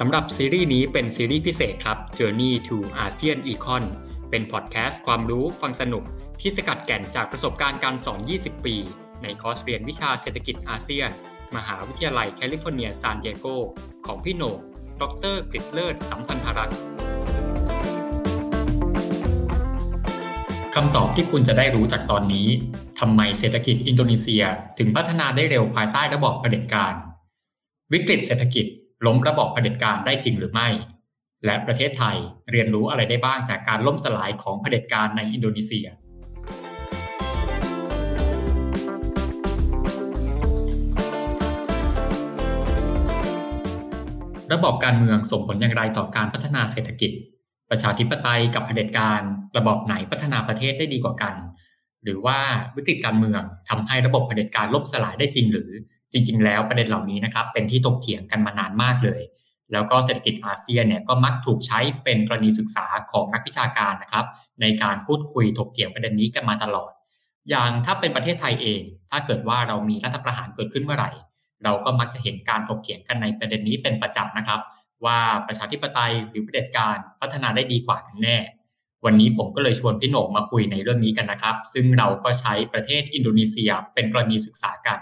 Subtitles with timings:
[0.00, 3.84] สำหรับซีรีส์นี้เป็นซีรีส์พิเศษครับ Journey to ASEAN Econ
[4.30, 6.04] เป็นพอดแคสต์ความรู้ฟังสนุก
[6.40, 8.76] ที่สกัดแก่นจากประสบการณ์การสอน 20 ปี
[9.22, 11.10] ในคอร์สเรียนวิชาเศรษฐกิจอาเซียน
[11.56, 13.46] มหาวิทยาลัยแคลิฟอร์เนียซานดิเอโก
[14.06, 14.58] ของพี่โหน่ง
[15.02, 16.76] ดรกฤษฎ์เลิศสัมพันธรัตน์
[20.74, 22.48] คำตอบที่คุณจะได้รู้จากตอนนี้
[23.00, 24.42] ทำไมเศรษฐกิจอินโดนีเซีย
[24.78, 26.92] ถึงพัฒนาได้เร็วภายใต้ระบอบเผด็จการ
[27.92, 28.66] วิกฤตเศรษฐกิจ
[29.04, 30.68] ล้มระบอบเผด็จการได้จริงหรือไม่
[31.44, 32.16] และประเทศไทย
[32.50, 35.86] เรียนรู้อะไรได้บ้างจากการล่มสลายของเผด็จการในอินโดนีเซีย
[44.52, 47.10] ระบอบการเมืองส่งผลอย่างไรต่อการพัฒนาเศรษฐกิจ
[47.70, 49.20] ประชาธิปไตยกับเผด็จการ
[49.56, 51.34] ระบอบไหนพัฒนาประเทศได้ดีกว่ากัน
[52.04, 52.38] หรือว่า
[52.76, 55.70] วิกฤตการเมืองทำให้ระบบเผด็จการล่มสลายได้จริงหรือ
[56.16, 59.22] จริงๆ แล้วประเด็นเหล่านี้นะครับเป็นที่ถกเถียงกันมานานมากเลย
[59.72, 64.26] แล้วก็เศรษฐกิจอาเซียนเนี่ยก็มักถูกใช้เป็นกรณีศึกษาของนักวิชาการนะครับ
[64.60, 66.90] ในการพูดคุยถกเถียงประเด็นนี้กันมาตลอด
[67.48, 71.10] อย่างถ้าเป็นประเทศไทยเอง ถ้าเกิดว่าเรามีรัฐประหารเกิดขึ้นเมื่อไหร่
[71.64, 74.60] เราก็มักจะเห็นการถกเถียงกันในประเด็นนี้เป็นประจำนะครับ
[75.04, 78.38] ว่าประชาธิปไตยหรือเผด็จการพัฒนาได้ดีกว่ากันแน่
[79.04, 84.98] วันนี้ผมก็เลยชวนพี่โหน่งมาคุยในเรื่องนี้กันนะครับ ซึ่งเราก็ใช้ประเทศอินโดนีเซียเป็นกรณีศึกษากัน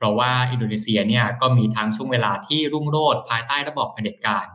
[0.00, 4.46] เพราะว่าอินโดนีเซียเนี่ยก็มีทั้งช่วงเวลาที่รุ่งโรจน์ภายใต้ระบอบเผด็จการ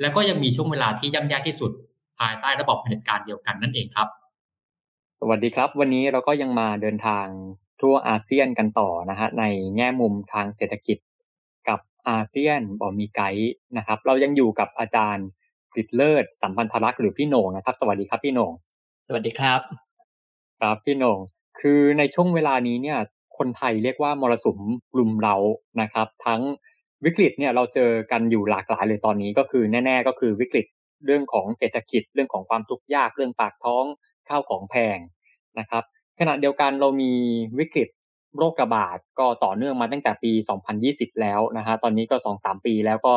[0.00, 1.72] และก็ยังมีช่วงเวลาที่ย่ำแย่ที่สุด
[2.20, 4.08] ภายใต้ระบอบเผด็จการเดียวกันนั่นเองครับ
[5.20, 7.26] สวัสดีครับ วันนี้เราก็ยังมาเดินทาง
[7.80, 9.44] ทั่วอาเซียนกันต่อนะฮะใน
[9.76, 10.98] แง่มุมทางเศรษฐกิจ
[11.68, 15.26] กับอาเซียนบอกมีไกด์นะครับ เรายังอยู่กับอาจารย์
[15.72, 18.52] กฤษเลิศสัมพันธรักษ์หรือพี่โหน่งนะครับ สวัสดีครับพี่โหน่ง
[19.06, 19.60] สวัสดีครับ
[20.60, 21.18] ครับพี่โหน่ง
[21.60, 22.98] คือในช่วงเวลานี้เนี่ย
[23.38, 24.58] คนไทยเรียกว่ามรสุม
[24.98, 25.36] รุมเรา
[25.80, 26.40] นะครับ ทั้ง
[27.04, 30.66] วิกฤตเนี่ยเราเจอกันอยู่หลากหลายเลยตอนนี้ก็คือแน่ ๆ ก็คือวิกฤต
[31.06, 33.84] เรื่องของเศรษฐกิจเรื่องของความทุกข์ยากเรื่องปากท้อง
[34.28, 34.98] ข้าวของแพง
[35.58, 35.84] นะครับ
[36.20, 37.12] ขณะเดียวกันเรามี
[37.58, 37.88] วิกฤต
[38.38, 40.32] โรคระบาดก็ต่อเนื่องมาตั้งแต่ปี
[40.76, 43.14] 2020 แล้วนะฮะตอนนี้ก็ 2-3 ปีแล้วก็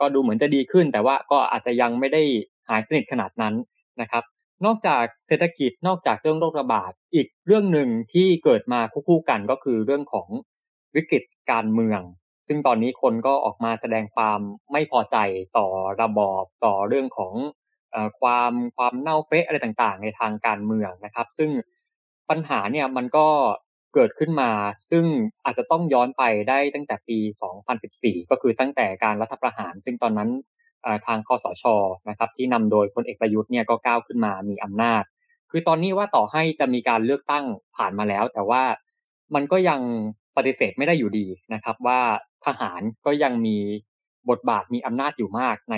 [0.00, 2.22] ก็ดูเหมือนจะดีขึ้น แต่ว่าก็อาจจะยังไม่ได้
[2.68, 3.54] หายสนิทขนาดนั้น
[4.00, 4.24] นะครับ
[4.64, 10.28] นอกจากเศรษฐกิจนอกจากเรื่องโรคระบาดอีกเรื่องหนึ่งที่เกิดมาคู่กันก็คือเรื่องของ
[10.96, 11.22] วิกฤต
[11.52, 12.00] การเมือง
[12.48, 14.40] ซึ่งตอนนี้คนก็ออกมาแสดงความ
[14.72, 15.16] ไม่พอใจ
[15.58, 15.66] ต่อ
[16.02, 17.34] ระบอบต่อเรื่องของ
[18.20, 21.50] ความความเน่าเฟะอะไรต่างๆ ในทางการเมืองนะครับ ซึ่ง
[22.30, 23.26] ปัญหาเนี่ยมันก็
[23.94, 24.50] เกิดขึ้นมา
[24.90, 25.04] ซึ่ง
[25.44, 27.18] อาจจะต้องย้อนไปได้ตั้งแต่ปี
[27.74, 30.30] 2014 ก็คือตั้งแต่การรัฐประหาร ซึ่งตอนนั้น
[31.06, 31.64] ทางคอสช
[32.08, 35.02] นะครับที่นำโดยพลเอกประยุทธ์เนี่ยก็ก้าวขึ้นมามีอำนาจ
[35.50, 37.44] คือตอนนี้ว่าต่อให้จะมีการเลือกตั้ง
[37.76, 38.62] ผ่านมาแล้ว แต่ว่า
[39.34, 39.80] มันก็ยัง
[40.36, 42.00] ปฏิเสธไม่ได้อยู่ดีนะครับ ว่า
[42.46, 43.58] ทหารก็ยังมี
[44.30, 45.76] บทบาทมีอำนาจอยู่มากใน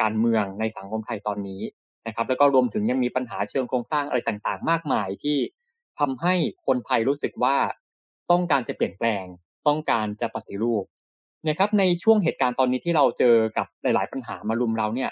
[0.00, 1.62] การเมืองในสังคมไทยตอนนี้
[2.06, 5.38] นะครับ แล้วก็รวมถึงยังมีปัญหาเชิงโครงสร้างอะไรต่างๆ มากมายที่
[5.98, 6.34] ทำให้
[6.66, 7.56] คนไทยรู้สึกว่า
[8.30, 9.24] ต้องการจะเปลี่ยนแปลง
[9.66, 10.84] ต้องการจะปฏิรูป
[11.48, 15.10] นะครับในช่วงเหตุการณ์ตอนนี้ที่เราเจอกับหลาย ๆ ปัญหามารุมเราเนี่ย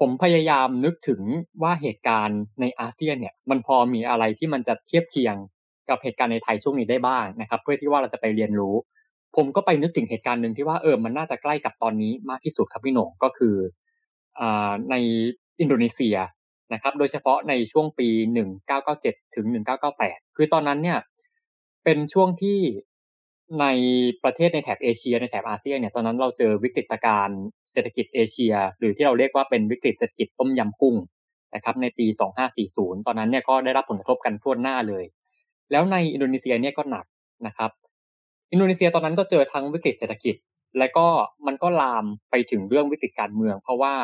[0.00, 1.20] ผมพยายามนึกถึง
[1.62, 5.36] ว่าเหตุการณ์ในอาเซียนเนี่ย มันพอมีอะไรที่มันจะเทียบเคียง
[5.88, 8.74] กับเหตุการณ์ในไทยช่วงนี้ได้บ้างนะครับ เพื่อที่ว่าเราจะไปเรียนรู้
[9.36, 13.56] ผมก็ไปนึกถึงเหตุการณ์หนึ่งที่ว่าเออมันน่าจะใกล้กับตอนนี้มากที่สุดครับพี่หนงก็คือ
[14.90, 14.94] ใน
[15.60, 16.16] อินโดนีเซีย
[16.74, 18.08] นะครับ โดยเฉพาะในช่วงปี
[18.72, 19.46] 1997 ถึง
[19.92, 20.98] 1998 คือตอนนั้นเนี่ย
[21.84, 22.58] เป็นช่วงที่
[23.60, 23.66] ใน
[24.24, 27.40] ประเทศในแถบเอเชียในแถบอาเซียนเนี่ยตอนนั้นเราเจอวิกฤตการณ์
[27.72, 30.96] เศรษฐกิจเอเชีย หรือที่เราเรียกว่าเป็นวิกฤตเศรษฐกิจต้มยำกุ้ง
[31.54, 32.06] นะครับในปี
[32.56, 35.04] 2540 ตอนนั้นเนี่ยก็ได้รับผลกระทบกันทั่วหน้าเลย
[35.70, 37.06] แล้วในอินโดนีเซียเนี่ยก็หนัก
[37.46, 37.70] นะครับ
[38.52, 40.34] อินโดนีเซียตอนนั้นก็เจอทั้งวิกฤตเศรษฐกิจ
[40.78, 41.06] และก็
[41.46, 43.94] มันก็ลามไปถึงเรื่องวิกฤตการเมือง เพราะว่า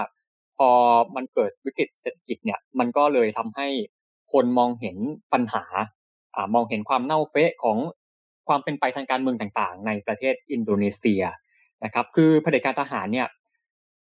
[0.57, 0.71] พอ
[1.17, 3.69] มันเกิดวิกฤตเศรษฐกิจเนี่ยมันก็เลยทำให้
[4.33, 4.97] คนมองเห็น
[5.33, 5.65] ปัญหา
[6.35, 7.79] อ่ามองเห็นความเน่าเฟะของ
[8.49, 11.23] ความเป็นไปทางการเมืองต่างๆ ในประเทศอินโดนีเซีย
[11.85, 13.29] นะครับคือเผด็จการทหารเนี่ย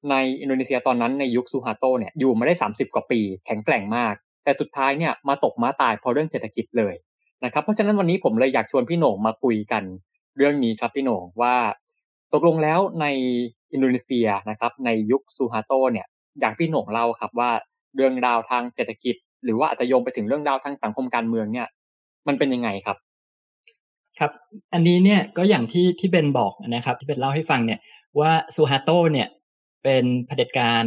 [0.10, 6.94] ในอินโดนีเซียตอนนั้นในยุคซูฮาโตเนี่ยอยู่มาได้ 30 กว่าปี แข็งแกร่งมาก แต่สุดท้ายเนี่ยมาตกม้าตายเพราะเรื่องเศรษฐกิจเลย
[7.46, 9.84] นะครับเพราะฉะนั้นวันนี้ผมเลยอยากชวนพี่โหน่งมาคุยกัน
[10.38, 11.56] เรื่องนี้ครับพี่โหน่งว่า
[12.34, 13.06] ตกลงแล้วใน
[13.74, 16.08] อินโดนีเซียนะครับในยุคซูฮาโตเนี่ย
[16.42, 17.52] อยากพี่โหน่งเล่าครับว่า
[17.96, 21.68] เรื่องราวทางเศรษฐกิจ หรือว่าอาจจะโยงไปถึงเรื่องราวทางสังคมการเมืองเนี่ย
[22.28, 22.98] มันเป็นยังไงครับ
[24.22, 24.36] ครับ
[24.74, 27.80] อันนี้เนี่ยก็อย่างที่ที่เบนบอกนะครับ ที่เบนเล่าให้ฟังเนี่ย
[28.20, 29.28] ว่าซูฮาโตเนี่ย
[29.84, 30.84] เป็นเผด็จการ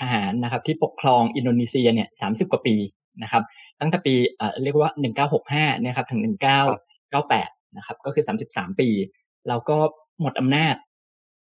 [0.00, 2.76] ทหารนะครับ ที่ปกครองอินโดนีเซียเนี่ยสามสิบกว่าปี
[3.22, 3.42] นะครับ
[3.80, 4.14] ตั้งแต่ปี
[4.62, 6.60] เรียกว่าหนึ่งเก้าหกห้านะครับถึงหนึ่งเก้า
[7.10, 8.88] เก้าแปดนะครับ ก็คือสามสิบสามปี
[9.48, 9.76] แล้วก็
[10.20, 10.74] หมดอำนาจ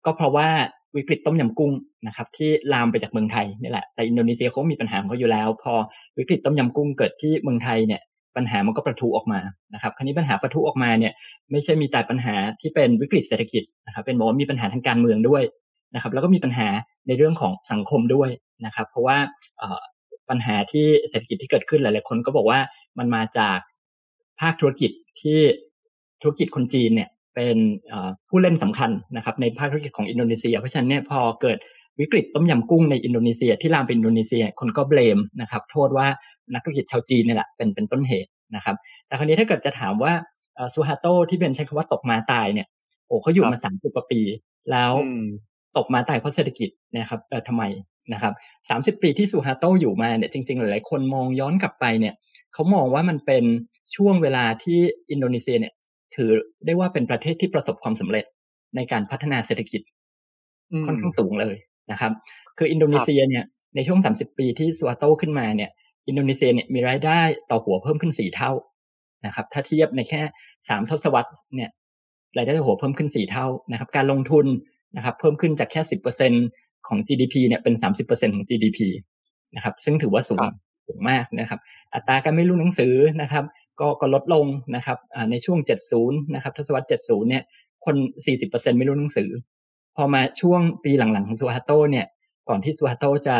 [0.04, 0.48] ก็เพราะว่า
[0.96, 1.72] วิกฤตต้มยำกุ้ง
[2.06, 5.74] นะครับ ที่ลามไปจากเมืองไทยนี่แหละแต่อินโดนีเซียเขามีปัญหาเขาอยู่แล้ว พอ
[6.18, 8.02] วิกฤตต้มยำกุ้งเกิดที่เมืองไทยเนี่ย
[8.36, 9.40] ปัญหามันก็ประทุออกมา
[9.74, 11.12] นะครับ คราวนี้ปัญหาประทุออกมาเนี่ย
[11.50, 15.42] ไม่ใช่มีแต่ปัญหาที่เป็นวิกฤตเศรษฐกิจนะครับ เป็นบอกว่ามีปัญหาทางการเมืองด้วย
[15.94, 16.68] นะครับ แล้วก็มีปัญหา
[17.06, 18.30] ในเรื่องของสังคมด้วย
[18.66, 19.18] นะครับ เพราะว่า
[20.30, 22.60] ปัญหาที่เศรษฐกิจที่เกิดขึ้นหลาย ๆ คนก็บอกว่า
[22.98, 23.58] มันมาจาก
[24.40, 24.90] ภาคธุรกิจ
[25.20, 25.38] ที่
[26.22, 27.56] ธุรกิจคนจีนเนี่ยเป็น
[28.28, 31.58] ผู้เล่นสำคัญนะครับในภาคธุรกิจของอินโดนีเซีย เพราะฉะนั้นเนี่ยพอเกิด
[32.00, 36.06] วิกฤตต้มยำกุ้งในอินโดนีเซียที่ลามไปอินโดนีเซียคนก็เบลมนะครับโทษว่า
[36.54, 40.12] นักธุรกิจชาวจีนนี่แหละเป็นเป็นต้นเหตุนะครับ แต่คราวนี้ถ้าเกิดจะถามว่า
[40.74, 42.66] ซูฮาโตที่เป็นใช้คำว่าตกมาตายเนี่ย
[43.06, 44.20] โอ้เขาอยู่มาสามสิบกว่าปี
[44.70, 44.92] แล้ว
[45.76, 47.62] ตกมาตายเพราะเศรษฐกิจนะครับเออทำไม
[48.12, 48.32] นะครับ
[48.68, 52.14] สามสิบปีที่ซูฮาโตอยู่มาเนี่ยจริงๆ หลายๆคนมองย้อนกลับไปเนี่ย
[52.54, 53.44] เขามองว่ามันเป็น
[53.96, 54.78] ช่วงเวลาที่
[55.10, 55.74] อินโดนีเซียเนี่ย
[56.14, 56.30] ถือ
[56.66, 58.24] ได้ว่าเป็นประเทศที่ประสบความสำเร็จ
[58.76, 59.82] ในการพัฒนาเศรษฐกิจ
[60.86, 61.56] ค่อนข้างสูงเลย
[61.90, 62.12] นะครับ
[62.58, 63.44] คืออินโดนีเซียเนี่ย
[63.74, 65.70] ในช่วง 30 ปีที่สวาโตขึ้นมาเนี่ย
[66.08, 67.20] อินโดนีเซียเนี่ยมีรายได้
[67.50, 68.52] ต่อหัวเพิ่มขึ้นสี่เท่า
[69.26, 70.22] นะครับ ถ้าเทียบในแค่
[70.68, 71.70] สามทศวรรษเนี่ย
[72.36, 74.46] รายได้ต่อหัวเพิ่มขึ้นสี่เท่านะครับ การลงทุน
[74.96, 76.32] นะครับ เพิ่มขึ้นจากแค่สิบเปอร์เซ็น
[76.88, 78.78] ของ GDP เนี่ยเป็นสามสิบเปอร์เซ็นของ GDP
[79.54, 80.38] นะครับ ซึ่งถือว่าสูง
[80.86, 81.60] สูงมากนะครับ
[81.94, 83.44] อัตราการไม่รู้หนังสือนะครับ
[83.80, 84.46] ก็ก็ลดลง
[84.76, 84.98] นะครับ
[85.30, 85.58] ในช่วง
[85.94, 87.42] 70 นะครับ ทศวรรษ 70 เนี่ย
[87.84, 87.96] คน
[88.36, 89.28] 40%ไม่รู้หนังสือ
[89.98, 92.06] พอมาช่วงปีหลังๆของซูฮาโตเนี่ย
[92.48, 93.36] ก่อนที่ซูฮาโตจะ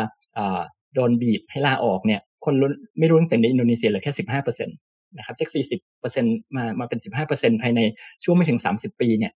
[0.94, 2.55] โดนบีบให้ลาออกเนี่ย คน
[2.99, 5.50] ไม่รู้หนังสือในอินโดนีเซียเหลือแค่15%นะครับจาก
[6.05, 6.99] 40%มามาเป็น
[7.31, 7.81] 15%ภายใน
[8.25, 9.32] ช่วงไม่ถึง30ปีเนี่ย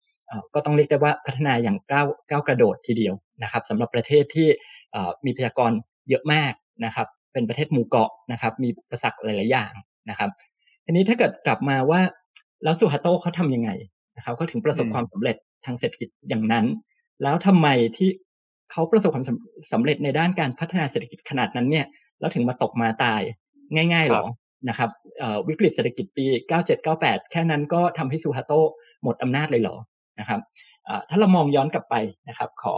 [0.54, 3.14] ก็ต้องเรียกได้ว่าพัฒนาอย่างก้าวก้าวกระโดดทีเดียว
[3.44, 4.48] นะครับสำหรับประเทศที่
[5.26, 5.72] มีประชากร
[6.10, 6.54] เยอะมาก
[6.86, 9.72] นะครับ เป็นประเทศหมู่เกาะนะครับ มีประสักหลาย ๆ อย่าง
[10.10, 10.30] นะครับ
[10.86, 12.02] ทีนี้ถ้าเกิดกลับมาว่า
[12.64, 13.70] แล้วสุฮาโตเขาทํำยังไง
[14.16, 15.36] นะครับเขาถึงประสบความสำเร็จ
[15.66, 16.66] ทางเศรษฐกิจอย่างนั้น
[17.24, 18.10] แล้วทำไมที่
[18.72, 19.26] เขาประสบความ
[19.72, 21.86] สำเร็จในด้านการพัฒนาเศรษฐกิจขนาดนั้นเนี่ย
[22.20, 23.22] แล้วถึงมาตกมาตาย
[23.76, 24.26] ง่ายๆหรอ
[24.70, 24.90] นะครับ
[25.48, 26.26] วิกฤตเศรษฐกิจปี
[26.78, 28.54] 9798 แค่นั้นก็ทำให้ซูฮาโต
[29.04, 29.78] หมดอำนาจเลยเหรอ
[30.20, 30.40] นะครับ
[31.10, 31.96] ถ้าเรามองย้อนกลับไป
[32.30, 32.76] นะครับ ขอ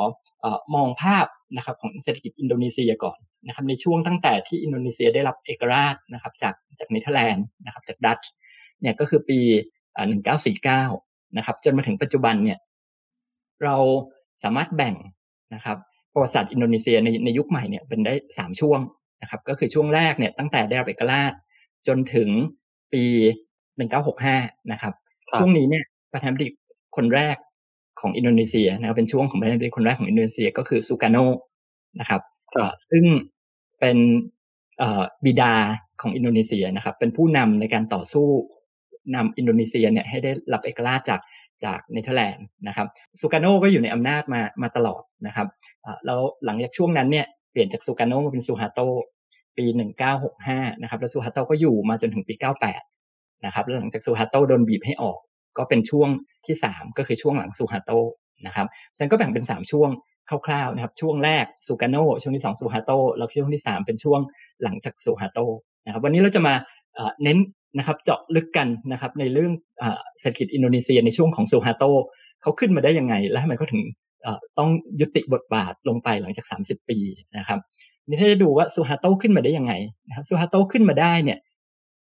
[0.75, 3.17] มองภาพนะครับของเศรษฐกิจอินโดนีเซียก่อน
[3.47, 8.31] นะครับในช่วงตั้งแต่ที่อินโดนีเซียได้รับเอกราชนะครับจากจากเนเธอร์แลนด์นะครับจากดัตช์
[8.81, 9.39] เนี่ยก็คือปี
[10.57, 12.59] 1949 นะครับจนมาถึงปัจจุบันเนี่ย
[13.63, 13.75] เรา
[14.43, 14.95] สามารถแบ่ง
[15.55, 15.77] นะครับ
[16.13, 18.79] ประวัติศาสตร์อินโดนีเซียในในยุคใหม่เนี่ยเป็นได้สามช่วง
[19.21, 21.31] นะครับ ก็คือช่วงแรกเนี่ยตั้งแต่ได้รับเอกราช
[21.87, 22.29] จนถึง
[22.93, 23.03] ปี
[23.87, 24.93] 1965นะครับ
[25.39, 26.47] ช่วงนี้เนี่ยประธานาธิบดี
[26.95, 27.35] คนแรก
[27.99, 31.17] ของอินโดนีเซียนะครับเป็นช่วงของประธานาธิบดีคนแรกของอินโดนีเซียก็คือซูการโน
[31.99, 32.21] นะครับ
[32.91, 33.05] ซึ่ง
[33.79, 33.97] เป็น
[35.25, 35.53] บิดา
[36.01, 38.27] ของอินโดนีเซียนะครับ เป็นผู้นำในการต่อสู้
[39.15, 41.19] นำอินโดนีเซียเนี่ยให้ได้รับเอกราชจาก
[41.65, 42.87] จากเนเธอร์แลนด์นะครับ
[43.19, 45.47] ซูการโนก็อยู่ในอำนาจมามาตลอดนะครับ
[46.05, 48.79] แล้วหลังจากช่วงนั้นเนี่ยเปลี่ยนจากซูการโนมาเป็นซูฮาโต
[49.57, 49.65] ปี
[50.23, 52.33] 1965 นะครับแล้วซูฮาโตก็อยู่มาจนถึงปี
[52.89, 55.17] 98 นะครับแล้วหลังจากซูฮาโตโดนบีบให้ออก
[55.57, 56.09] ก็เป็นช่วง
[56.45, 57.91] ที่ 3 ก็คือช่วงหลังซูฮาโต
[58.45, 58.67] นะครับ
[58.97, 59.89] ฉันก็แบ่งเป็น 3 ช่วง
[60.45, 64.19] คร่าวๆนะครับช่วงแรกซูการโนช่วงที่ 2 ซูฮาโตแล้วช่วงที่ 3 เป็นช่วง
[64.63, 65.39] หลังจากซูฮาโต
[65.85, 66.53] นะครับวันนี้เราจะมา
[67.23, 67.37] เน้น
[67.77, 69.51] นะครับเจาะลึกกันนะครับในเรื่อง
[70.19, 71.83] เศรษฐกิจอินโดนีเซียในช่วงของซูฮาโต
[72.41, 73.81] เขาขึ้นมาได้ยังไง และทำไมเขาถึง
[74.57, 76.97] ต้องยุติบทบาทลงไปหลังจาก 30 ปี
[77.37, 77.59] นะครับ
[78.07, 79.73] นี่ถ้าจะดูว่าซูฮาโตขึ้นมาได้ยังไง
[80.07, 81.39] นะครับซูฮาโตขึ้นมาได้เนี่ย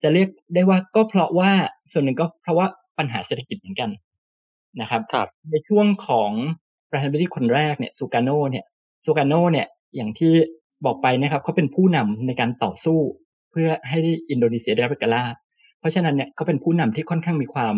[0.02, 1.50] จะเรียกได้ว่าก็เพราะว่า
[1.92, 2.66] ส่วนหนึ่งก็เพราะว่า
[2.99, 3.90] ปัญหาเศรษฐกิจเหมือนกัน
[4.80, 6.30] นะครับรบในช่วงของ
[6.90, 8.64] ประธานาธิบดีคนแรกเนี่ยซูการโนเนี่ย
[9.04, 9.66] ซูการโนเนี่ย
[9.97, 10.33] อย่างที่
[10.87, 12.99] บอกไปนะครับเขาเป็นผู้นำในการต่อสู้
[13.50, 13.99] เพื่อให้
[14.30, 15.35] อินโดนีเซียได้รับเอกราช
[15.84, 17.74] เพราะฉะนั้นเนี่ยเขาเป็นผู้นำที่ค่อนข้างมีความ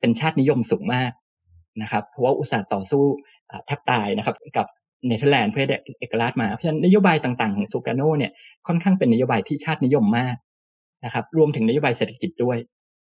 [0.00, 1.12] เป็นชาตินิยมสูงมาก
[1.82, 3.04] นะครับ เพราะว่าอุตสาห์ต่อสู้
[3.66, 4.66] แทบตายนะครับกับ
[5.06, 8.32] เนเธอร์แลนด์เพื่อได้เอกราชมา เพราะฉะนั้นนโยบายต่างๆของซูการโนเนี่ย
[8.66, 10.36] ค่อนข้างเป็นนโยบายที่ชาตินิยมมาก
[11.04, 12.58] นะครับ รวมถึงนโยบายเศรษฐกิจด้วย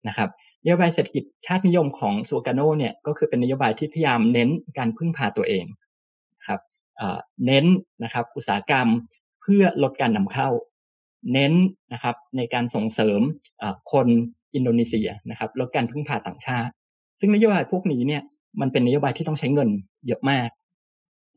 [0.07, 0.29] นะครับ
[0.63, 5.65] นโยบายเศรษฐกิจชาตินิยมของซูการโนเนี่ยก็คือเป็นนโยบายที่พยายามเน้นการพึ่งพาตัวเอง
[6.47, 6.61] ครับ
[7.45, 7.65] เน้น
[8.03, 8.87] นะครับอุตสาหกรรม
[9.41, 10.49] เพื่อลดการนำเข้า
[11.31, 11.53] เน้น
[11.93, 13.21] นะครับในการส่งเสริม
[13.91, 14.07] คน
[14.55, 16.71] อินโดนีเซียนะครับลดการพึ่งพาต่างชาติ
[17.19, 18.21] ซึ่งนโยบายพวกนี้เนี่ย
[18.61, 19.69] มันเป็นนโยบายที่ต้องใช้เงิน
[20.07, 20.49] เยอะมาก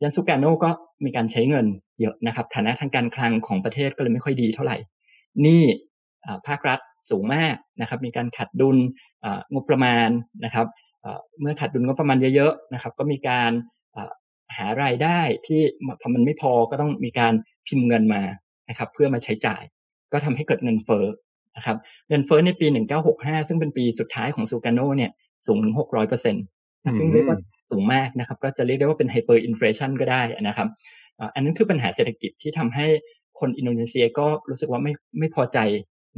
[0.01, 0.69] ยันสุกาโนก็
[1.05, 1.65] มีการใช้เงิน
[2.01, 4.77] เยอะนะครับฐานะทางการคลังของประเทศก็เลยไม่ค่อยดีเท่าไหร่
[5.45, 5.63] นี่
[6.47, 6.79] ภาครัฐ
[7.09, 8.77] สูงมากนะครับมีการขัดดุล
[9.53, 10.09] งบประมาณ
[10.45, 10.67] นะครับ
[11.41, 13.51] เมื่อขัดดุลงบประมาณเยอะๆนะครับ ก็มีการ
[14.57, 15.61] หารายได้ที่
[16.01, 17.33] พอมันไม่พอก็ต้องมีการ
[17.67, 18.21] พิมพ์เงินมา
[18.69, 19.61] นะครับ เพื่อมาใช้จ่าย
[20.11, 21.05] ก็ทำให้เกิดเงินเฟ้อ
[21.57, 21.77] นะครับ
[22.09, 22.67] เงินเฟ้อในปี
[23.07, 25.11] 1965 ซึ่งเป็นปีสุดท้ายของซูการโนเนี่ย
[25.47, 26.43] สูงถึง600เปอร์เซ็นต์
[26.97, 27.37] ซึ่งเรียกว่า
[27.69, 30.67] สูงมากนะครับ ก็จะเรียกได้ว่าเป็น hyperinflation ก็ได้นะครับ
[31.33, 32.85] อันนั้นคือปัญหาเศรษฐกิจที่ทำให้
[33.39, 35.57] คนอินโดนีเซียก็รู้สึกว่าไม่ไม่พอใจ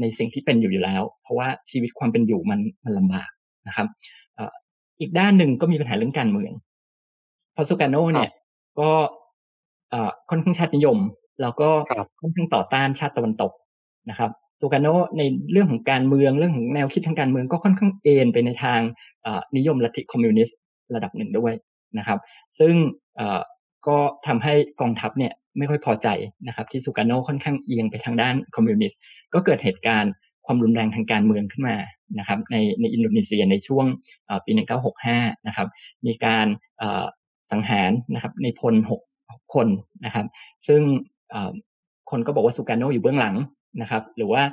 [0.01, 3.29] ในสิ่งที่เป็นอยู่อยู่แล้ว เพราะว่าชีวิตความเป็นอยู่มันมันลำบาก
[3.67, 3.87] นะครับ
[4.99, 6.51] อีกด้านหนึ่งก็มีปัญหาเรื่องการเมือง
[7.55, 8.31] พอสุการโนเนี่ย
[8.79, 8.89] ก็
[10.29, 10.97] ค่อนข้างชาตินิยม
[11.41, 11.69] แล้วก็
[12.19, 13.51] ค่อนข้างต่อต้านชาติตะวันตก
[14.09, 14.87] นะครับสุกาโน
[15.17, 18.79] ในเรื่องของการเมืองเรื่องของแนวคิดทางการเมืองก็ค่อนข้างเอ็นไปในทาง
[19.57, 20.57] นิยมลัทธิคอมมิวนิสต์
[20.95, 21.53] ระดับหนึ่งด้วย
[21.97, 22.19] นะครับ
[22.59, 22.73] ซึ่ง
[23.87, 23.97] ก็
[24.27, 26.07] ทำให้กองทัพเนี่ยไม่ค่อยพอใจ
[26.47, 28.99] นะครับ ที่สุการโนค่อนข้างเอียงไปทางด้านคอมมิวนิสต์
[29.33, 30.13] ก็เกิดเหตุการณ์
[30.45, 31.77] ความรุนแรงทางการเมืองขึ้นมา
[32.19, 33.85] นะครับในในอินโดนีเซียในช่วง
[34.45, 34.51] ปี
[34.99, 35.67] 1965 นะครับ
[36.05, 36.47] มีการ
[37.51, 39.01] สังหารนะครับในพลหก
[39.53, 39.67] คน
[40.05, 40.25] นะครับ
[40.67, 40.81] ซึ่ง
[42.09, 43.35] คนก็บอกว่าสุการโนอยู่เบื้องหลัง
[43.81, 44.43] นะครับ หรือว่า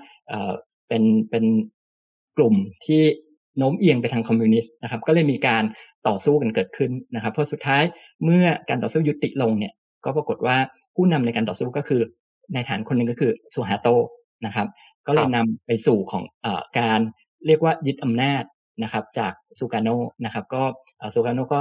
[0.88, 1.44] เป็นเป็น
[2.37, 2.54] กลุ่ม
[2.87, 3.02] ที่
[3.58, 5.64] โน้มเอียงไปทางคอมมิวนิสต์นะครับ ก็เลยมีการ
[6.08, 7.82] ต่อสู้กันเกิดขึ้นนะครับ เพราะสุดท้าย
[8.25, 9.73] เมื่อการต่อสู้ยุติลงเนี่ย
[10.04, 10.56] ก็ปรากฏว่า
[10.96, 12.02] ผู้นำในการต่อสู้ก็คือ
[12.54, 13.88] ในฐานคนหนึ่งก็คือสุฮาโต
[14.46, 14.66] นะครับ
[15.06, 16.46] ก็เลยนำไปสู่ของอ
[16.78, 17.00] การ
[17.46, 18.42] เรียกว่ายึดอำนาจ
[18.82, 19.88] นะครับ จากซูการโน
[20.25, 20.62] นะครับ ก็
[21.14, 21.61] ซูการโนก็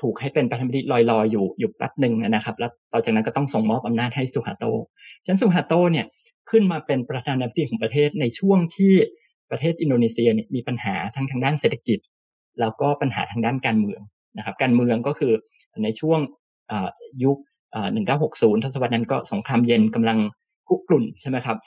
[0.00, 4.64] ถูกให้เป็นประธานาธิบดีลอยๆ อยู่อยู่แป๊บหนึ่งนะครับ แล้วต่อจากนั้นก็ต้องส่งมอบอำนาจให้สุฮาโต
[5.24, 6.06] ฉะนั้นสุฮาโตเนี่ย
[6.50, 8.92] ขึ้นมาเป็นประธานาธิบดีของประเทศในช่วงที่
[9.50, 11.98] ประเทศอินโดนีเซียเนี่ยมีปัญหาทั้งทางด้านเศรษฐกิจ
[12.60, 14.00] แล้วก็ปัญหาทางด้านการเมือง
[14.36, 15.32] นะครับการเมืองก็คือ
[15.84, 16.18] ในช่วง
[17.24, 17.38] ยุค
[18.00, 20.18] 1960 ทศวรรษนั้นก็สงครามเย็นกำลัง
[20.68, 21.58] คุกรุ่นใช่ไหมครับ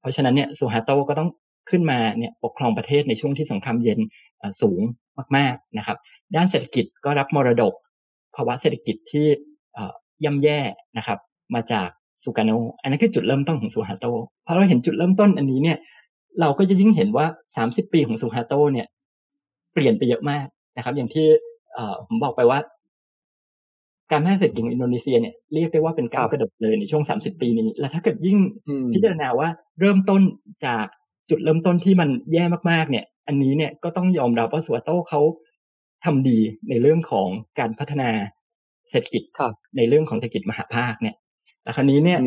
[0.00, 1.30] เพราะฉะนั้นเนี่ยสุฮาโตก็ต้อง
[1.70, 3.98] ขึ้นมาเนี่ยปกครองประเทศในช่วงที่สงครามเย็น
[4.62, 4.80] สูง
[5.36, 5.98] มากๆนะครับ
[6.36, 7.74] ด้านเศรษฐกิจก็รับมรดก
[8.36, 9.26] ภาวะเศรษฐกิจที่
[10.24, 10.60] ย่ำแย่
[10.96, 11.18] นะครับ
[11.54, 11.88] มาจาก
[12.24, 14.06] สุกาโนอันนั้นคือจุดเริ่มต้นของสุฮาโต
[14.46, 15.78] พอเราเห็นจุดเริ่มต้นอันนี้เนี่ย
[16.40, 17.26] เราก็จะยิ่งเห็นว่า
[17.58, 18.86] 30 ปีของสุฮาโตเนี่ย
[19.72, 20.46] เปลี่ยนไปเยอะมาก
[20.76, 21.26] นะครับ อย่างที่
[22.06, 22.58] ผมบอกไปว่า
[24.10, 28.38] การพัฒนาเศรษฐกิจของอินโดนีเซียเนี่ยเรียกได้ว่าเป็นก้าวกระโดดเลยในช่วง 30 ปีนี้ แล้วถ้าเกิดยิ่ง
[28.92, 29.48] พิจารณาว่า
[29.80, 30.22] เริ่มต้น
[30.66, 30.86] จาก
[31.30, 35.20] จุดเริ่มต้นที่มันแย่มากๆ เนี่ย อันนี้เนี่ยก็ต้องยอมรับว่าสุฮาโตเขา
[36.04, 36.38] ทำดี
[36.70, 38.10] ในเรื่องของการพัฒนา
[38.90, 39.22] เศรษฐกิจ
[39.76, 41.14] ในเรื่องของเศรษฐกิจมหาภาคเนี่ย
[41.66, 42.18] แต่คราวนี้เนี่ย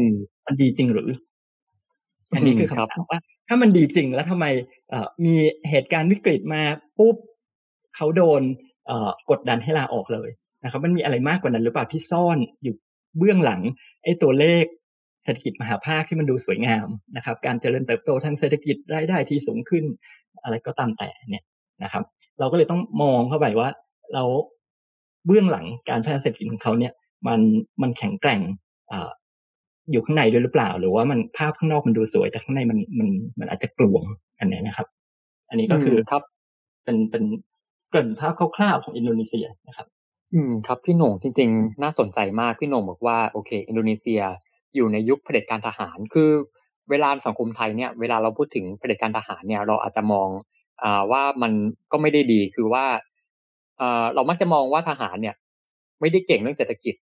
[0.45, 1.09] มันดีจริงหรือ
[2.33, 4.45] อันนี้คือคำถามว่า ถ้ามันดีจริงแล้วทำไม
[5.25, 5.35] มี
[5.69, 6.61] เหตุการณ์วิกฤตมา
[6.97, 7.15] ปุ๊บ
[7.95, 8.41] เขาโดน
[9.29, 10.29] กดดันให้ลาออกเลย
[10.63, 12.75] นะครับ มันมีอะไรมากกว่านั้นหรือเปล่าที่ซ่อนอยู่
[13.17, 13.61] เบื้องหลัง
[14.03, 14.65] ไอ้ตัวเลข
[15.23, 19.83] เศรษฐกิจมหาภาคที่มันดูสวยงามนะครับ การเจริญเติบโตทางเศรษฐกิจรายได้ที่สูงขึ้น
[20.43, 21.43] อะไรก็ตามแต่เนี่ย
[21.83, 22.03] นะครับ
[22.39, 23.69] เราก็เลยต้องมองเข้าไปว่า
[24.13, 24.23] เรา
[25.25, 26.93] เบื้องหลังการพัฒนาเศรษฐกิจของเขาเนี่ย
[27.27, 27.39] มัน
[27.81, 28.41] มันแข็งแกร่ง
[29.91, 34.03] อยู่ข้างในด้วยหรือเปล่า หรือว่ามันภาพข้างนอกมันดูสวย แต่ข้างในมันมันมันอาจจะกลวง
[34.39, 34.87] อันนี้นะครับ
[35.49, 36.23] อันนี้ก็คือครับ
[36.83, 37.23] เป็นเป็น
[37.91, 39.87] เกินภาพคร่าวๆของอินโดนีเซียนะครับ
[40.33, 44.21] อืม ครับพี่หน่งจริง ๆ น่าสนใจมากพี่หน่งบอกว่าโอเค อินโดนีเซีย
[44.75, 46.29] อยู่ในยุคเผด็จการทหาร คือ
[46.89, 50.27] เวลาสังคมไทยเนี่ยเวลาเราพูดถึงเผด็จการทหารเนี่ยเราอาจจะมอง
[50.83, 51.51] อ่าว่ามัน
[51.91, 52.85] ก็ไม่ได้ดีคือว่า
[53.81, 55.35] อ่าเรามักจะมองว่าทหารเนี่ย
[55.99, 56.95] ไม่ได้เก่งเรื่องเศรษฐกิจ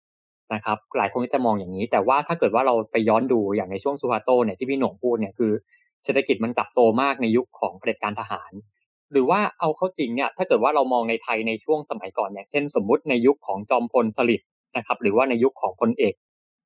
[0.53, 5.51] นะครับหลายคนก็จะมองอย่างนี้ แต่ว่าถ้าเกิดว่าเราไปย้อนดูอย่างในช่วงซูฮาโตเนี่ยที่พี่หน่งพูดเนี่ยคือ
[6.03, 8.51] เศรษฐกิจมันกลับโตมากในยุคของเผด็จการทหาร
[9.11, 16.13] หรือว่าเอาเข้าจริงเนี่ยถ้าเกิดว่าเรามองในไทยในช่วงสมัยก่อนเนี่ยเช่นสมมุติในยุคของจอมพลสฤษดิ์นะครับหรือว่าในยุคของพลเอก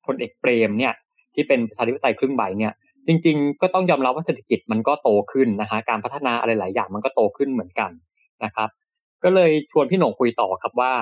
[0.06, 0.92] พลเอกเปรมเนี่ย
[1.34, 2.72] ที่เป็นประชาธิปไตยครึ่งใบเนี่ย
[3.06, 7.90] จริง ๆ ก็ต้องยอมรับว่าเศรษฐกิจมันก็โตขึ้นนะฮะการพัฒนาอะไรหลายอย่างมันก็โตขึ้นเหมือนกัน
[8.44, 8.68] นะครับ
[9.24, 10.92] ก็เลยชวนพี่หน่งคุยต่อครับว่า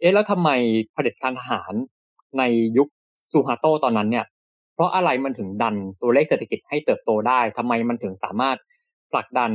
[0.00, 0.50] เอ๊ะแล้วทำไม
[0.92, 1.72] เผด็จการทหาร
[2.38, 2.42] ใน
[2.76, 2.88] ยุค
[3.30, 4.24] ซูฮาโตตอนนั้นเนี่ย
[4.74, 8.56] เพราะอะไรมันถึงดันตัวเลขเศรษฐกิจให้เติบโตได้ทำไมมันถึงสามารถ
[9.12, 9.50] ผลักดัน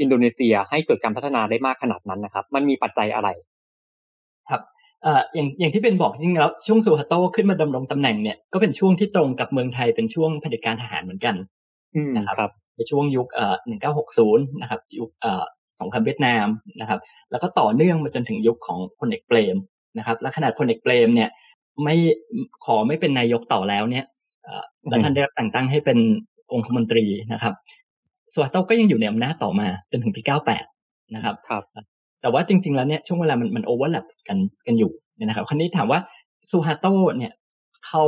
[0.00, 3.28] อินโดนีเซียให้เกิดการพัฒนาได้มากขนาดนั้นนะครับ มันมีปัจจัยอะไร
[4.50, 4.62] ครับ
[5.02, 11.36] เอ่ออย่างอย่างที่เป็นบอกจริงแล้วช่วงซูฮาโตขึ้นมาดำรงตำแหน่งเนี่ยก็เป็นช่วงที่ตรงกับเมืองไทยเป็นช่วงเผด็จการทหารเหมือนกัน
[12.16, 15.44] นะครับในช่วงยุคเอ่อหนึ่งเก้าหกศูนย์นะครับยุคเอ่อ
[15.80, 16.46] สงครามเวียดนาม
[16.80, 19.56] นะครับ แล้วก็ต่อเนื่องมาจนถึงยุคของพลเอกเปรม
[19.98, 21.30] นะครับ และขนาดพลเอกเปรมเนี่ย
[21.82, 21.94] ไม่
[22.64, 24.04] ขอไม่เป็นนายกต่อแล้วเนี่ย
[24.88, 25.98] แล้วท่านได้รับแต่งตั้งให้เป็น
[26.52, 27.54] องคมนตรีนะครับ
[28.32, 30.20] สวัสดิ์ก็ยังอยู่ในอำนาจต่อมาจนถึงปี
[30.66, 31.62] 98 นะครับครับ
[32.20, 36.00] แต่ว่าจริง ๆ แล้วเนี่ยช่วงเวลามันมัน overlap กันกันอยู่เนี่ยนะครับ คราวนี้ถามว่า
[36.50, 36.86] ซูฮาโต
[37.18, 37.32] เนี่ย
[37.86, 38.04] เขา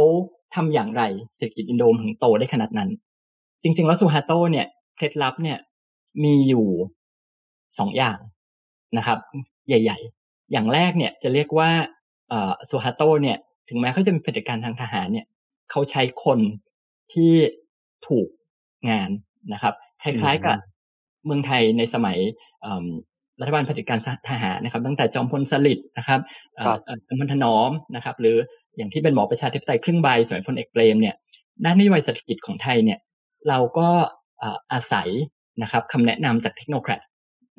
[0.55, 1.03] ทำอย่างไร
[1.37, 2.91] เศรษฐกิจอินโดถึงโตได้ขนาดนั้น
[3.63, 5.59] จริง ๆ แล้วซูฮาโตเนี่ยเคล็ดลับเนี่ย
[6.25, 6.67] มีอยู่
[7.79, 8.19] สองอย่าง
[8.99, 9.19] นะครับ
[9.69, 11.71] ใหญ่ ๆ อย่างแรกเนี่ยจะเรียกว่า
[12.71, 13.37] ซูฮาโตเนี่ย
[13.71, 15.27] ถึงแม้เขาจะมีเผด็จการทางทหารเนี่ย
[15.71, 16.39] เขาใช้คน
[17.13, 17.33] ที่
[18.09, 18.29] ถูก
[18.91, 19.11] งาน
[19.53, 20.57] นะครับ คล้ายๆกับ
[21.27, 22.19] เมืองไทยในสมัย
[23.41, 23.99] รัฐบาลเผด็จการ
[24.29, 26.21] ทหารนะครับ ตั้งแต่จอมพลสฤษดิ์นะครับ
[27.07, 28.37] จอมพลถนอมนะครับ หรือ
[28.77, 31.15] อย่างที่เป็นหมอประชาธิปไตยครึ่งใบสมัยพลเอกเปรมเนี่ย
[31.65, 32.99] ด้านนโยบายเศรษฐกิจของไทยเนี่ย
[33.49, 33.89] เราก็
[34.73, 35.09] อาศัย
[35.63, 37.03] นะครับคำแนะนำจากเทคโนแครด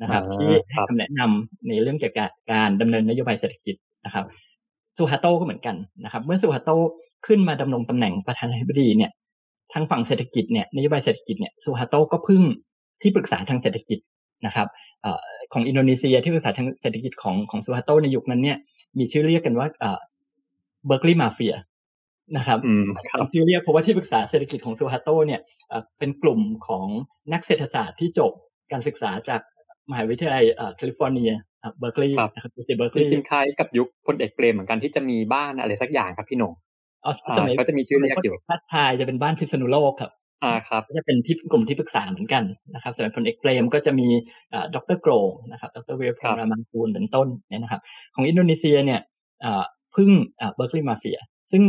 [0.02, 4.26] นะครับ ที่ให้คำแนะนำในเรื่องเกี่ยวกับการดำเนินนโยบายเศรษฐกิจนะครับ
[4.96, 6.70] ซูฮาโตก็เหมือนกันนะครับเมื่อซูฮาโต
[7.26, 9.10] ขึ้นมาดำรงตำแหน่งประธานาธิบดีเนี่ย
[9.72, 12.42] ทางฝั่งเศรษฐกิจเนี่ยนโยบายเศรษฐกิจเนี่ยซูฮาโตก็พึ่ง
[13.02, 13.98] ที่ปรึกษาทางเศรษฐกิจ
[14.46, 14.68] นะครับ
[15.52, 18.58] ของอินโดนีเซียที่ปรึกษาทางเศรษฐกิจของของซูฮาโตในยุคนั้นเนี่ย
[18.98, 19.68] มีชื่อเรียกกันว่า
[20.86, 21.54] เบอร์กลีย์มาเฟีย
[22.36, 22.58] นะครับ
[23.32, 25.40] ชื่อเรียกเพราะว่าที่ปรึกษาเศรษฐกิจของซูฮาโตเนี่ย
[25.98, 26.86] เป็นกลุ่มของ
[27.32, 28.32] นักเศรษฐศาสตร์ที่จบ
[28.72, 29.40] การศึกษาจาก
[29.90, 30.44] มหาวิทยาลัย
[30.76, 31.30] แคลิฟอร์เนีย
[31.78, 36.52] เบอร์กลีย์นะครับเบอร์กลีย์จริงๆคล้ายกับยุคพลเอกเปรมเหมือนกันที่จะมีบ้านอะไรสักอย่างครับพี่หนง
[37.04, 40.12] อ๋อสมัยก็จะมีชื่อเรียกอยู่พัดทายจะเป็นบ้านพิษณุโลกครับ
[40.44, 44.08] อ่าครับจะเป็นที่กลุ่มที่ปรึกษาเหมือนกันนะครับสมัยพลเอกเปรมก็จะมี
[44.74, 47.82] ดรโกรงนะครับดรวีรพงษ์ รามางกูรเป็นต้นเนี่ยนะครับ
[48.14, 49.00] ของอินโดนีเซียเนี่ย
[49.94, 50.10] พึ่ง
[50.54, 51.18] เบอร์กลีย์มาเฟีย
[51.50, 51.62] ซึ่ง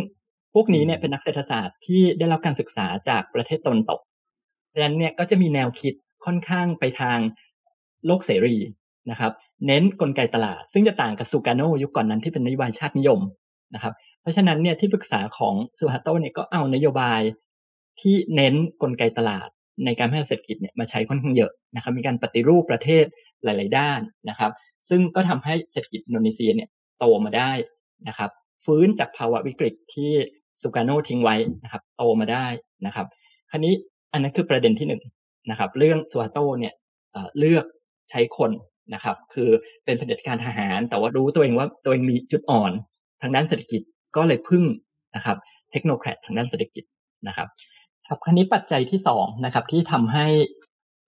[0.53, 3.99] พวกนี้เนี่ยเป็นนักเศรษฐศาสตร์ที่ได้รับการศึกษาจากประเทศตะวันตก
[4.73, 5.93] ดังนั้นเนี่ยก็จะมีแนวคิด
[6.25, 7.17] ค่อนข้างไปทาง
[8.05, 8.55] โลกเสรี
[9.11, 9.31] นะครับ
[9.65, 13.19] เน้นนกลไกตลาด ซึ่งจะต่างกับซูการโนยุคก่อนนั้นที่เป็นนโยบายชาตินิยม
[13.73, 17.21] นะครับ เพราะฉะนั้นเนี่ยที่ปรึกษาของซูฮาโตเนี่ยก็เอานโยบาย
[18.01, 19.47] ที่เน้นกลไกตลาด
[19.85, 23.05] ในการพัฒนาเศรษฐกิจเนี่ยมาใช้ค่อนข้างเยอะนะครับ มีการปฏิรูปประเทศ
[23.43, 24.51] หลาย ๆ ด้านนะครับ
[24.89, 26.69] ซึ่งก็ทำให้เศรษฐกิจอินโดนีเซียเนี่ย
[26.99, 27.51] โตมาได้
[28.07, 28.31] นะครับ
[28.65, 30.11] ฟื้นจากภาวะวิกฤตที่
[30.61, 32.47] ซูการโนทิ้งไว้นะครับ โตมาได้
[32.85, 33.07] นะครับ
[33.51, 33.73] คราวนี้
[34.13, 35.01] อันนั้นคือประเด็นที่หนึ่ง
[35.49, 36.73] นะครับ เรื่องซูฮาโตเนี่ย
[37.39, 37.65] เลือก
[38.09, 38.51] ใช้คน
[38.93, 39.49] นะครับ คือ
[39.85, 42.71] เป็นเผด็จการทหาร แต่ว่ารู้ตัวเองว่าตัวเองมีจุดอ่อน
[43.21, 43.81] ทางด้านเศรษฐกิจ
[44.15, 44.63] ก็เลยพึ่ง
[45.15, 45.37] นะครับ
[45.71, 46.83] เทคโนแครดทางด้านเศรษฐกิจ
[47.27, 47.47] นะครับ
[48.07, 50.25] ครับคราวนี้ปัจจัยที่สองนะครับที่ทำให้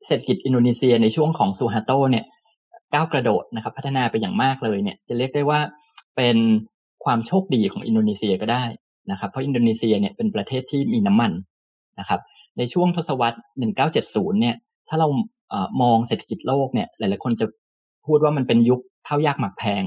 [0.06, 2.26] เศรษฐกิจอินโดนีเซียในช่วงของซูฮาโตเนี่ย
[2.94, 5.60] ก้าวกระโดดนะครับ พัฒนาไปอย่างมากเลยเนี่ยจะเรียกได้ว่า
[6.16, 6.38] เป็น
[7.04, 8.64] ความโชคดีของอินโดนีเซียก็ได้
[9.12, 11.32] นะครับ เพราะอินโดนีเซียเนี่ยเป็นประเทศที่มีน้ำมัน
[12.00, 12.22] นะครับ
[12.58, 13.40] ในช่วงทศวรรษ
[13.90, 14.56] 1970 เนี่ย
[14.88, 15.08] ถ้าเรา
[15.82, 17.46] มองเศรษฐกิจโลกเนี่ยหลายๆคนจะ
[18.06, 19.84] พูดว่ามันเป็นยุคข้าวยากหมักแพง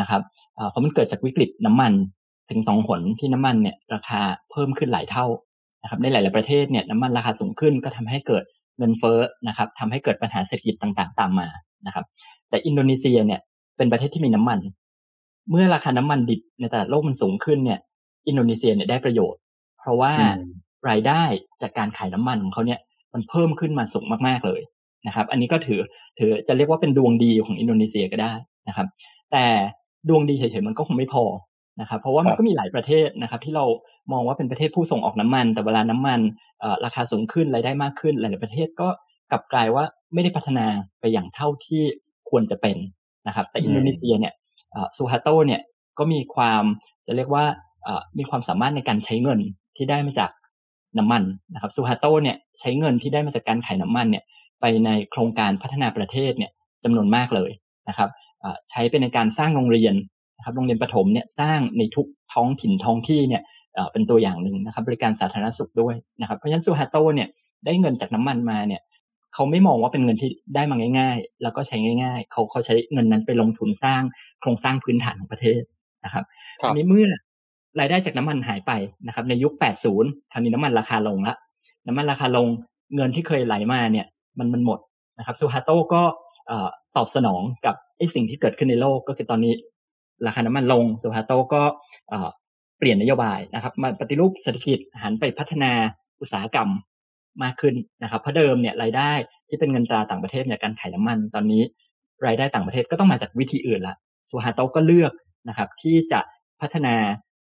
[0.00, 0.22] นะครับ
[0.70, 1.92] เพราะมันเกิดจากวิกฤตน้ำมัน
[2.50, 4.20] ถึงสองผลที่น้ำมันเนี่ยราคา
[4.50, 5.26] เพิ่มขึ้นหลายเท่า
[5.82, 8.44] นะครับในหลาย ๆประเทศเนี่ยน้ำมันราคาสูงขึ้นก็ทำให้เกิด
[8.78, 9.18] เงินเฟ้อ
[9.48, 11.48] นะครับทำให้เกิดปัญหาเศรษฐกิจต่างๆ ตามมา
[11.86, 12.04] นะครับ
[12.48, 13.40] แต่อินโดนีเซียเนี่ย
[13.76, 14.58] เป็นประเทศที่มีน้ำมัน
[15.50, 17.80] เมื่อราคาน้ำมันดิบในตลาดโลกมันสูงขึ้นเนี่ย
[18.28, 19.40] อินโดนีเซียเนี่ยได้ประโยชน์
[19.80, 20.12] เพราะว่า
[20.88, 21.22] รายได้
[21.62, 22.80] จากการขายน้ำมันของเขาเนี่ย
[23.14, 24.60] มันเพิ่มขึ้นมาสูงมากๆเลย
[25.06, 25.80] นะครับ อันนี้ก็ถือ
[26.18, 28.32] ถือจะเรียกว่าเป็นดวงดีของอินโดนีเซียก็ได้
[28.68, 28.86] นะครับ
[29.32, 29.44] แต่
[30.08, 31.24] ดวงดีเฉยๆมันก็คงไม่พอ
[31.80, 33.64] นะครับ เพราะว่ามันก็มีหลายประเทศนะครับ ที่เรา
[34.12, 36.20] มองว่าเป็นประเทศผู้ส่งออกน้ำมัน แต่เวลาน้ำมัน
[36.84, 38.88] ราคาสูงขึ้นรายได้มากขึ้น หลายๆประเทศก็
[39.30, 39.84] กลับกลายว่า
[40.14, 40.66] ไม่ได้พัฒนา
[41.00, 41.82] ไปอย่างเท่าที่
[42.30, 42.76] ควรจะเป็น
[43.26, 44.34] นะครับ แต่อินโดนีเซียเนี่ย
[44.96, 45.60] ซูฮาโตเนี่ย
[45.98, 46.62] ก็มีความ
[47.06, 47.44] จะเรียกว่า
[48.18, 49.40] มีความสามารถในการใช้เงิน
[49.76, 50.30] ที่ได้มาจาก
[50.98, 51.22] น้ำมัน
[51.54, 54.24] นะครับซูฮาโตเนี่ยใช้เงินที่ได้มาจากการขายน้ำมันเนี่ย
[54.60, 56.50] ไปในโครงการพัฒนาประเทศเนี่ย
[56.84, 57.50] จำนวนมากเลย
[57.88, 58.10] นะครับ
[58.70, 59.94] ใช้เป็นในการสร้างโรงเรียน
[60.36, 63.42] นะครับโรงเรียนประถมเนี่ยสร้างในทุกท้องถิ่นท้องที่เนี่ย
[63.92, 67.28] เป็นตัวอย่างหนึ่งนะครับ บริการสาธารณสุขด้วยนะครับเพราะฉะนั้นซูฮาโตเนี่ย
[67.64, 68.82] ได้เงินจากน้ำมันมาเนี่ย
[69.34, 74.02] เขาไม่มองว่าเป็นเงินที่ได้มาง่าย ๆ แล้วก็ใช้ง่าย ๆ เขาเขาใช้เงินนั้นไปลงทุนสร้าง
[74.40, 75.62] โครงสร้างพื้นฐานของประเทศ
[76.04, 76.24] นะครับ
[76.60, 77.08] ทีนี้เมื่อ
[77.80, 78.72] รายได้จากน้ำมันหายไป
[79.06, 79.52] นะครับ ในยุค
[79.92, 81.34] 80ทำนี้น้ำมันราคาลงละ
[81.86, 82.46] น้ำมันราคาลง
[82.94, 84.06] เงินที่เคยไหลมาเนี่ย
[84.38, 84.78] มันมันหมด
[85.18, 86.02] นะครับซูฮาโตก็
[86.96, 89.54] ตอบสนองกับไอ้สิ่งที่เกิดขึ้นในโลกก็คือตอนนี้
[90.26, 91.62] ราคาน้ำมันลงซูฮาโตก็
[92.78, 95.72] เปลี่ยนนโยบายนะครับ มาปฏิรูปเศรษฐกิจหันไปพัฒนา
[96.20, 96.68] อุตสาหกรรม
[97.42, 99.12] มากขึ้นนะครับเพราะเดิมเนี่ยรายได้
[99.48, 101.62] ที่เป็นเงินตราต่างประเทศเนี่ยการขายน้ำมัน ตอนนี้
[102.26, 103.96] รายได้ต่างประเทศก็ต้องมาจากวิธีอื่นละ
[104.28, 105.12] ซูฮาโตก็เลือก
[105.48, 106.20] นะครับ ที่จะ
[106.60, 106.94] พัฒนา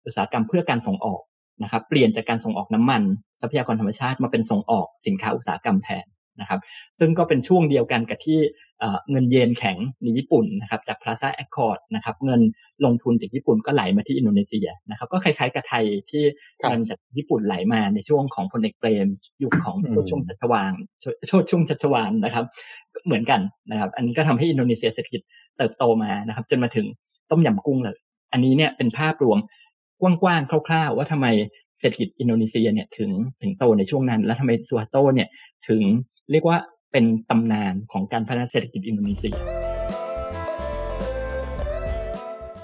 [0.06, 1.22] อุตสาหกรรมเพื่อการส่งออก
[1.64, 3.02] นะครับ เปลี่ยนจากการส่งออกน้ำมัน
[3.42, 6.06] ทรัพยากรธรรมชาติมาเป็นส่งออกสินค้าอุตสาหกรรมแทน
[6.40, 6.60] นะครับ
[7.00, 8.40] ซึ่งก็เป็นช่วงเดียวกันกับที่
[9.10, 12.42] เงินเยนแข็งในญี่ปุ่นนะครับจาก Plaza Accord นะครับเงิน
[12.86, 16.24] ลงทุนจากญี่ปุ่นก็ไหลมาที่อินโดนีเซียนะครับก็คล้ายๆกับไทยที่
[16.70, 19.08] เงินจากญี่ปุ่นไหลมาในช่วงของพลเอกเปรม
[19.44, 19.76] ยุคของ
[20.10, 20.74] ช่วงชัชวาน
[21.28, 22.46] โชดช่วงชัชวานนะครับ
[23.06, 25.22] เหมือนกันนะครับ อันนี้ก็ทำให้อินโดนีเซียเศรษฐกิจ
[25.58, 26.86] เติบโตมานะครับ จนมาถึง
[27.32, 27.98] ต้มยำกุ้งเลย
[28.32, 29.40] อันนี้เนี่ยเป็นภาพรวม
[30.02, 31.28] กว้างๆคร่าว ๆ ว่าทำไม
[31.80, 35.28] เศรษฐกิจอินโดนีเซียเนี่ยถึงถึงโตในช่วงนั้น และทำไมซูฮาโตเนี่ย
[35.70, 35.82] ถึง
[36.32, 36.58] เรียกว่า
[36.92, 39.36] เป็นตำนานของการพัฒนาเศรษฐกิจอินโดนีเซีย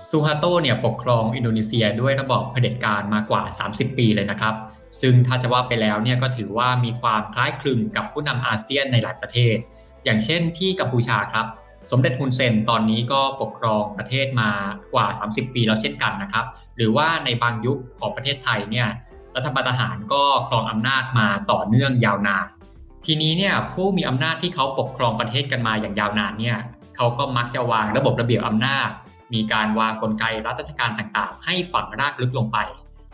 [0.10, 4.56] ซูฮาโตเนี่ยปกครองอินโดนีเซียด้วยระบอบเผด็จการมากว่า 30 ปีเลยนะครับ
[5.02, 9.58] ซึ่งถ้าจะว่าไปแล้วเนี่ยก็ถือว่ามีความคล้ายคลึงกับผู้นำอาเซียนในหลายประเทศ
[10.06, 11.46] อย่างเช่นที่กัมพูชาครับ
[11.92, 14.52] สมเด็จฮุนเซนตอนนี้ก็ปกครองประเทศมา
[14.94, 16.46] กว่า 30 ปีแล้วเช่นกันนะครับ
[16.78, 18.88] หรือว่าในบางยุคของประเทศไทยเนี่ย
[19.36, 22.48] รัฐบาลทหารก็ครองอำนาจมาต่อเนื่องยาวนาน
[23.06, 26.58] ทีนี้เนี่ยผู้มีอำนาจที่เขาปกครองประเทศกันมาอย่างยาวนานเนี่ย
[26.96, 28.90] เขาก็มักจะวางระบบระเบียบอำนาจ
[29.34, 32.58] มีการวางกลไกรัฐราชการต่างๆ ให้ฝังรากลึกลงไป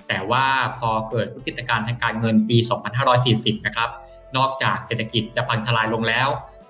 [0.07, 0.45] แต่ว่า
[0.79, 2.57] พอเกิดวิกฤตการณ์ทางการเงินปี
[3.11, 3.89] 2540 นะครับ
[4.37, 6.27] นอกจากเศรษฐกิจจะพังทลายลงแล้ว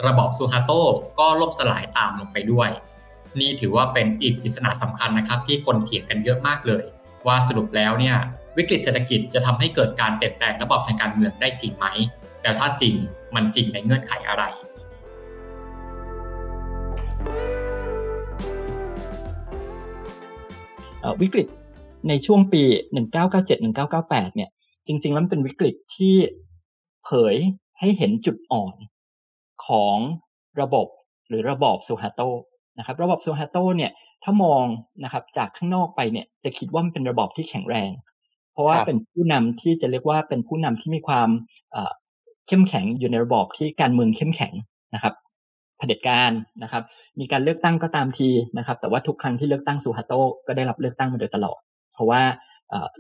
[0.08, 0.82] ระบอบซูฮาโต้
[1.20, 2.70] ก็ล่มสลายตามลงไปด้วย
[3.40, 6.84] นี่ถือว่าเป็นอีกปริศนาสำคัญนะครับ ที่คนเถียงกันเยอะมากเลย
[7.28, 8.16] ว่าสรุปแล้วเนี่ย
[8.58, 11.86] วิกฤตเศรษฐกิจจะทำให้เกิดการเปลี่ยนแปลงระบบทางการเมืองได้จริงไหม
[12.42, 12.94] แต่ถ้าจริง
[13.36, 14.44] มันจริงในเงื่อนไขอะไร
[21.22, 21.48] วิกฤต
[22.10, 22.64] ในช่วงปี
[23.30, 24.50] 1997-1998 เนี่ย
[24.88, 26.16] จริง ๆ แล้วเป็นวิกฤตที่
[27.06, 27.36] เผย
[27.80, 28.76] ให้เห็นจุดอ่อน
[29.68, 29.98] ของ
[30.62, 30.88] ระบบ
[31.28, 32.22] หรือระบอบซูฮาโต
[32.78, 33.92] นะครับ ระบบซูฮาโตเนี่ย
[34.24, 34.64] ถ้ามอง
[35.04, 37.92] นะครับจากข้างนอกไปเนี่ยจะคิดว่ามันเป็นระบอบที่แข็งแรง
[38.54, 41.30] เพราะว่าเป็นผู้นำที่จะเรียกว่าเป็นผู้นำที่มีความ
[42.50, 44.54] เข้มแข็งอยู่ในระบอบที่การเมืองเข้มแข็ง
[44.96, 45.14] นะครับ
[45.78, 46.32] เผด็จการ
[46.64, 46.84] นะครับ
[47.20, 50.14] มีการเลือกตั้งก็ตามทีนะครับ แต่ว่าทุกครั้งที่เลือกตั้งซูฮาโต
[50.48, 51.60] ก็ได้รับเลือกตั้งมาโดยตลอด
[51.94, 52.22] เพราะว่า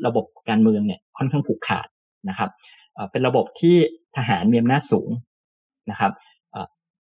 [0.06, 1.88] ระบบการเมืองเนี่ยค่อนข้างผูกขาด
[2.30, 2.50] นะครับ
[3.12, 3.76] เป็นระบบที่
[4.18, 5.10] ทหารมีอำนาจสูง
[5.92, 6.12] นะครับ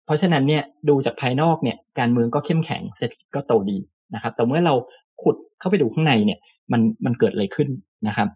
[0.05, 3.79] เพราะฉะนั้นเนี่ยดูจากภายนอกเนี่ยการเมืองก็เข้มแข็งเศรษฐกิจก็โตดี
[4.15, 4.75] นะครับ แต่เมื่อเรา
[5.23, 6.39] ขุดเข้าไปดูข้างในเนี่ย
[6.73, 7.69] มันมันเกิดอะไรขึ้น
[8.09, 8.29] นะครับ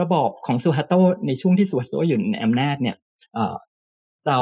[0.00, 0.94] ระบอบของซูฮาโต
[1.26, 2.96] ในช่วงที่ซูฮาโตอยู่ในอำนาจเนี่ย
[4.28, 4.38] เรา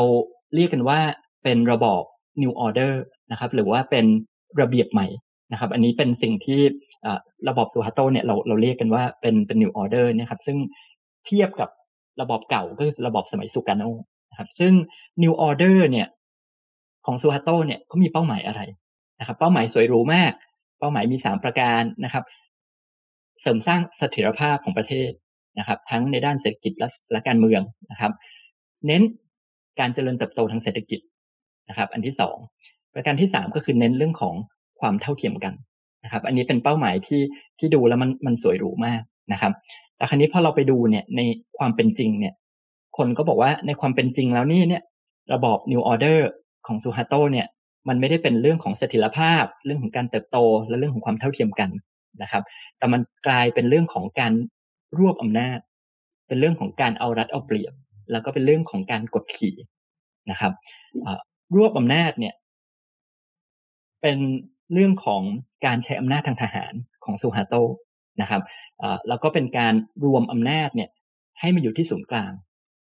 [0.55, 1.01] เรียกกันว่า
[1.45, 2.03] เป็นระบอบ
[2.43, 2.93] new order
[3.31, 4.07] นะครับ หรือว่าเป็น
[4.61, 5.07] ระเบียบใหม่
[5.53, 6.61] นะครับ อันนี้เป็นสิ่งที่
[7.49, 10.59] ระบบซูฮาโตเนี่ยเราเราเรียกกันว่าเป็นเป็น new order นะครับ ซึ่ง
[11.27, 11.69] เทียบกับ
[12.21, 13.83] ระบบเก่าก็คือระบบสมัยสุกาโน
[14.31, 14.73] นะครับ ซึ่ง
[15.23, 16.09] new order เนี่ย
[17.07, 18.61] ของซูฮาโตเนี่ยเขามีเป้าหมายอะไร
[19.21, 20.33] นะครับ เป้าหมายสวยหรูมาก
[20.79, 22.25] เป้าหมายมีสามประการนะครับ
[23.43, 25.11] เสริมสร้างเสถียรภาพของประเทศ
[25.59, 28.13] นะครับ ทั้งในด้านเศรษฐกิจและและการเมืองนะครับ
[28.87, 29.03] เน้น
[29.81, 31.01] การเจริญเติบโตทางเศรษฐกิจ
[31.69, 32.37] นะครับ อันที่สอง
[32.95, 34.35] ประการที่สามก็คือเน้นเรื่องของ
[34.81, 35.55] ความเท่าเทียมกัน
[36.05, 37.23] นะครับ อันนี้เป็นเป้าหมายที่
[37.59, 39.53] ที่ดูแล้วมันมันสวยหรูมากนะครับ
[39.97, 41.21] แต่ครั้นี้พอเราไปดูเนี่ยใน
[41.59, 42.35] ความเป็นจริงเนี่ย
[42.97, 44.83] คนก็บอกว่าในความเป็นจริงแล้วนี่เนี่ย
[45.35, 46.19] ระบอบ New Order
[46.67, 47.47] ของซูฮาโตเนี่ย
[47.89, 50.39] มันไม่ได้เป็นเรื่องของเสถียรภาพ เรื่องของการเติบโต
[50.69, 51.71] และเรื่องของความเท่าเทียมกัน
[52.23, 52.43] นะครับ
[52.79, 54.33] แต่มันกลายเป็นเรื่องของการ
[54.99, 55.59] รวบอำนาจ
[56.27, 57.73] เป็นเรื่องของการเอารัดเอาเปรียบ
[58.13, 59.55] แล้วก็เป็นเรื่องของการกดขี่
[60.31, 60.53] นะครับ
[61.57, 62.35] รวบอำนาจเนี่ย
[64.03, 64.19] เป็น
[64.73, 65.23] เรื่องของ
[65.67, 66.73] การใช้อำนาจทางทหาร
[67.05, 67.55] ของซูฮาโต
[68.21, 68.43] นะครับ
[69.09, 70.89] แล้วก็เป็นการรวมอำนาจเนี่ย
[71.41, 72.33] ให้มาอยู่ที่ศูนย์กลาง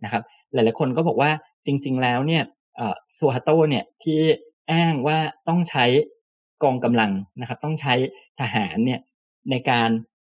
[0.05, 1.31] นะครับ หลาย ๆ คนก็บอกว่า
[1.67, 2.43] จริง ๆ แล้วเนี่ย
[3.19, 4.21] ซูฮาโตเนี่ยที่
[4.73, 5.85] อ้างว่าต้องใช้
[6.63, 7.11] กองกำลัง
[7.41, 7.95] นะครับ ต้องใช้
[8.41, 9.01] ทหารเนี่ย
[9.51, 9.91] ในการ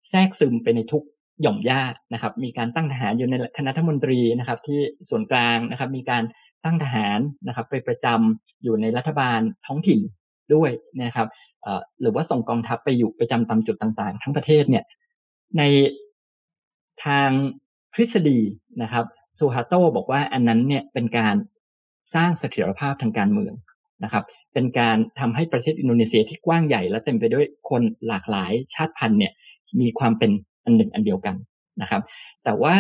[0.10, 1.04] แทรกซึมไปในทุก
[1.42, 1.82] หย่อมย่า
[2.14, 6.24] นะครับ มีการตั้งทหารอยู่ในคณะรัฐมนตรีนะครับ ที่ส่วนกลางนะครับ มีการ
[6.66, 10.00] ตั้งทหารนะครับ ไปประจำอยู่ในรัฐบาลท้องถิ่น
[10.54, 10.72] ด้วย
[11.02, 11.28] นะครับ
[12.02, 14.84] หรือว่าส่งกองทัพไปอยู่ประจำตามจุดต่างๆ ทั้งประเทศเนี่ย
[15.58, 15.64] ใน
[17.06, 17.30] ทาง
[17.94, 18.40] ทฤษฎี
[18.82, 19.06] นะครับ
[19.38, 21.36] ซูฮาโตบอกว่าอันนั้นเนี่ยเป็นการ
[22.14, 23.54] สร้างเสถียรภาพทางการเมือง
[24.04, 24.24] นะครับ
[24.54, 29.34] เป็นการทำให้ประเทศอินโดนีเซียที่กว้างใหญ่และเต็มไปด้วยคนหลากหลายชาติพันธุ์เนี่ย
[29.82, 30.32] มีความเป็น
[30.70, 31.36] อันหนึ่งอันเดียวกัน
[31.82, 32.02] นะครับ
[32.44, 32.76] แต่ว่า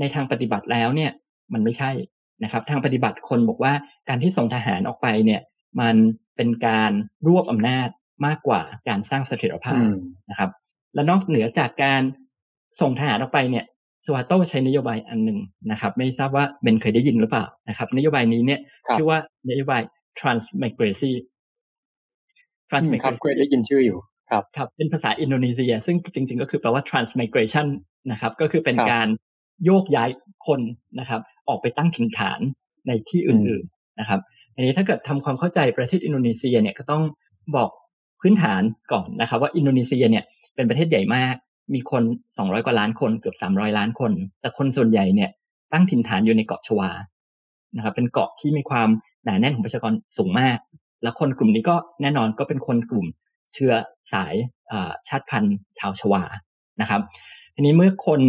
[0.00, 1.10] ในทางปฏิบัติแล้วเนี่ย
[1.52, 1.90] มันไม่ใช่
[2.44, 3.72] นะครับ ทางปฏิบัติคนบอกว่า
[4.08, 5.40] การที่ส่งทหารออกไปเนี่ย
[5.80, 5.96] มัน
[6.36, 6.92] เป็นการ
[7.26, 7.88] รวบอำนาจ
[8.26, 9.82] มากกว่าการสร้างเสถียรภาพ
[10.30, 10.50] นะครับ
[10.94, 12.02] และนอกเหนือจากการ
[12.80, 13.64] ส่งทหารออกไปเนี่ย
[14.04, 15.38] สวาโตใช้นโยบายอันหนึ่ง
[15.70, 18.60] นะครับ ไม่ทราบว่าเบนเคยได้ยินหรือเปล่านะครับ นโยบายนี้เนี่ย
[18.92, 19.18] ชื่อว่า
[19.50, 19.82] นโยบาย
[20.20, 21.16] transmigration
[22.70, 23.98] transmigration เคยได้ยินชื่ออยู่
[24.30, 27.66] ครับครับเป็นภาษาอินโดนีเซีย ซึ่งจริง ๆ ก็คือแปลว่า transmigration
[28.10, 29.08] นะครับ ก็คือเป็นการ
[29.64, 30.10] โยกย้าย
[30.46, 30.60] คน
[30.98, 32.40] นะครับ ออกไปตั้งถิ่นฐาน
[32.86, 34.20] ในที่อื่นๆนะครับ
[34.54, 37.02] อันนี้ถ้าเกิดทำความเข้าใจประเทศอินโดนีเซียเนี่ยก็ต้อง
[37.56, 37.70] บอก
[38.20, 38.62] พื้นฐาน
[38.92, 41.34] ก่อนนะครับ ว่าอินโดนีเซียเนี่ยเป็นประเทศใหญ่มาก
[41.74, 42.02] มีคน
[42.36, 45.30] 200 กว่าล้านคนเกือบ 300 ล้านคน แต่คนส่วนใหญ่เนี่ย
[45.72, 46.90] ตั้งถิ่นฐานอยู่ในเกาะชวา
[47.76, 48.88] นะครับ เป็นเกาะที่มีความ
[49.24, 50.58] หนาแน่นของประชากรสูงมาก
[51.02, 53.06] แล้วคนกลุ่มนี้ก็แน่นอนก็เป็นคนกลุ่ม
[53.52, 53.72] เชื้อ
[54.12, 54.34] สาย
[55.08, 56.22] ชาติพันธุ์ชาวชวา
[56.80, 57.00] นะครับ
[57.54, 58.20] ทีนี้เมื่อคน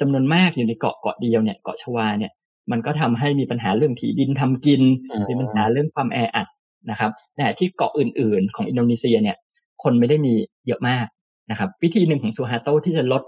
[0.00, 2.32] จำนวนมากอยู่ในเกาะเกาะเดียวเนี่ยเกาะชวาเนี่ย
[2.70, 4.82] มันก็ทำให้มีปัญหาเรื่องที่ดินทำกิน
[5.28, 6.48] มีปัญหาเรื่องความแออัด
[6.90, 9.36] นะครับแต่ที่เกาะอื่น ๆ ของอินโดนีเซียเนี่ย
[9.82, 10.34] คนไม่ได้มี
[10.66, 11.06] เยอะมาก
[11.50, 13.22] นะครับ วิธีหนึ่งของซูฮาโตที่จะลด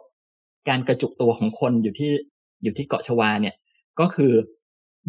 [0.69, 2.13] การกระจุกตัวของคนอยู่ที่
[2.63, 3.55] อยู่ที่เกาะชวาเนี่ย
[4.01, 4.33] ก็คือ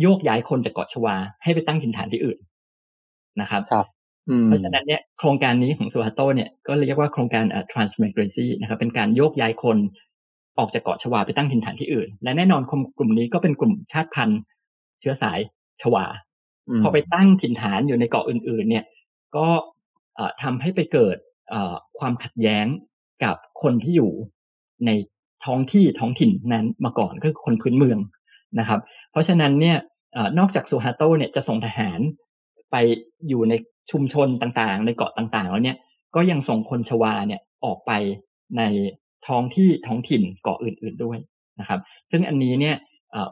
[0.01, 2.39] โยกย้ายคนจากเกาะชวาให้ไปตั้งถิ่นฐานที่อื่น
[3.41, 3.85] นะครับครับ
[4.45, 9.77] เพราะฉะนั้นเนี่ยโครงการนี้ของซูฮาโตเนี่ยก็เรียกว่าโครงการ transmigration นะครับเป็นการโยกย้ายคน
[10.59, 12.61] ออกจากเกาะชวาไปตั้งถิ่นฐานที่อื่น และแน่นอน
[12.97, 14.39] กลุ่มนี้ก็เป็นกลุ่มชาติพันธุ์
[14.99, 15.39] เชื้อสาย
[15.81, 16.05] ชวา
[16.83, 18.85] พอไปตั้งถิ่นฐานอยู่ในเกาะอื่น ๆ เนี่ย
[19.35, 19.47] ก็
[20.43, 21.17] ทำให้ไปเกิด
[21.99, 22.65] ความขัดแย้ง
[23.23, 24.11] กับคนที่อยู่
[24.85, 24.91] ใน
[25.45, 27.99] ท้องที่ท้องถิ่นนั้นมาก่อนก็คือคนพื้นเมือง
[28.59, 28.79] นะครับ
[29.11, 29.77] เพราะฉะนั้นเนี่ย
[30.39, 31.99] นอกจากซูฮาโตเนี่ยจะส่งทหาร
[32.71, 32.75] ไป
[33.27, 33.53] อยู่ใน
[33.91, 35.77] ชุมชนต่างๆ ในเกาะต่างๆแล้วเนี่ย
[36.15, 37.91] ก็ยังส่งคนชวาเนี่ยออกไป
[38.57, 38.61] ใน
[39.27, 41.17] ท้องที่ท้องถิ่นเกาะอื่น ๆด้วย
[41.59, 41.79] นะครับ
[42.11, 42.75] ซึ่งอันนี้เนี่ย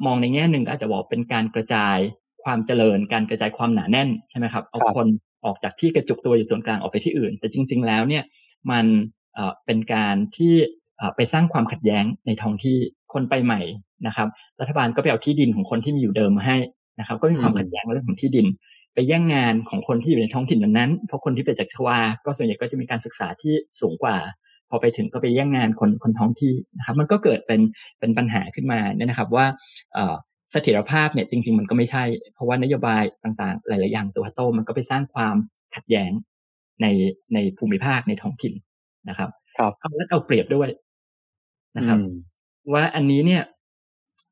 [0.05, 1.97] มองในแง่หนึ่งก็อาจจะบอกเป็นการกระจาย
[2.43, 5.07] ความเจริญการกระจายความหนาแน่นใช่ไหมครับเอาคน
[5.45, 8.23] ออกจากที่กระจุกตัวอยู่ส่วนกลางออกไปที่อื่น แต่จริง ๆ แล้วเนี่ย
[8.71, 8.85] มัน
[9.65, 10.53] เป็นการที่
[11.15, 12.77] ไปสร้างความขัดแย้งในท้องที่
[13.13, 13.61] คนไปใหม่
[14.07, 14.27] นะครับ
[14.61, 16.57] รัฐบาลก็ไปเอาที่ดินของคนที่มีอยู่เดิมมาให้
[16.99, 18.47] นะครับ ก็มีความขัดแย้งเรื่องของที่ดิน
[18.93, 24.17] ไปแย่งงานของคนที่อยู่ในท้องถิ่นนั้นเพราะคนที่ไปจากชวาก็ส่วนใหญ่ก็จะมีการศึกษาที่สูงกว่า
[24.69, 27.61] พอไปถึงก็ไปแย่งงานคนคนท้องที่นะครับ มันก็เกิดเป็น
[27.99, 29.45] เป็นปัญหาขึ้นมาเนี่ยนะครับว่า
[30.51, 35.35] เสถียรภาพเนี่ยจริงๆมันก็ไม่ใช่ เพราะว่านโยบายต่างๆ หลายๆอย่างสุวัโตมันก็ไปสร้างความ
[35.75, 36.11] ขัดแย้ง
[36.81, 36.85] ใน
[37.33, 38.53] ในภูมิภาคในท้องถิ่น
[39.09, 40.69] นะครับครับเอาแล้วเอาเปรียบด้วย
[41.77, 41.97] นะครับ
[42.73, 43.43] ว่าอันนี้เนี่ย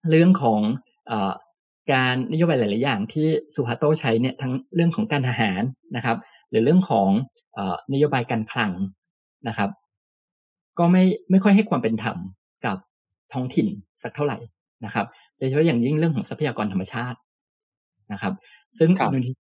[0.09, 0.59] เรื่องของ
[1.09, 1.13] อ
[1.91, 5.61] การนโยบายหลาย ๆ อย่างที่สุฮาโตใช้เนี่ยทั้งเรื่องของการทหาร
[5.95, 6.17] นะครับ
[6.49, 7.09] หรือเรื่องของ
[7.93, 8.71] นโยบายการคลัง
[9.47, 9.69] นะครับ
[10.79, 12.17] ก็ไม่ไม่ค่อยให้ความเป็นธรรม
[12.65, 12.77] กับ
[13.33, 13.67] ท้องถิ่น
[14.03, 14.37] สักเท่าไหร่
[14.85, 15.05] นะครับ
[15.37, 17.17] โดยเฉพาะอย่างยิ่งเรื่องของทรัพยากรธรรมชาติ
[18.11, 18.33] นะครับ
[18.79, 18.89] ซึ่ง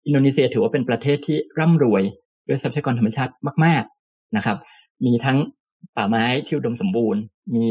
[0.07, 2.03] อินโดนีเซียถือว่าเป็นประเทศที่ร่ำรวย
[2.49, 3.33] ด้วยทรัพยากรธรรมชาติ
[3.65, 4.59] มาก ๆนะครับ
[5.07, 5.39] มีทั้ง
[5.97, 7.23] ป่าไม้ที่อุดมสมบูรณ์
[7.55, 7.67] มี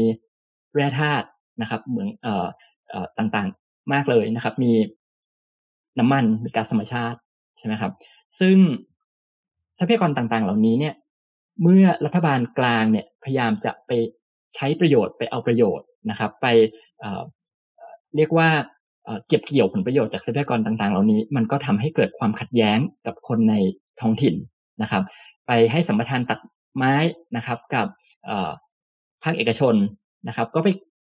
[0.74, 1.26] แร่ธาตุ
[1.60, 2.46] นะครับเหมืองเอ่อ
[2.88, 4.72] เอ่อต่างๆ มากเลยนะครับ มี
[5.98, 7.18] น้ำมันมีก๊าซธรรมชาติ
[7.58, 7.92] ใช่ไหมครับ
[8.40, 8.56] ซึ่ง
[9.78, 10.94] ทรัพยากรต่างๆ เหล่านี้เนี่ย
[11.62, 13.90] เมื่อรัฐบาลกลางเนี่ยพยายามจะไป
[14.54, 16.46] ใช้ประโยชน์ไปเอาประโยชน์นะครับ ไป
[18.16, 18.48] เรียกว่า
[19.28, 23.54] เก็บเกี่ยวผลประโยชน์จากทรัพยากรต่าง ๆ เหล่านี้ มันก็ทำให้เกิดความขัดแย้งกับคนใน
[24.00, 24.34] ท้องถิ่น
[24.82, 25.02] นะครับ
[25.46, 26.38] ไปให้สัมปทานตัด
[26.76, 26.94] ไม้
[27.36, 27.86] นะครับ กับ
[29.22, 29.74] ภาคเอกชน
[30.28, 30.68] นะครับ ก็ไป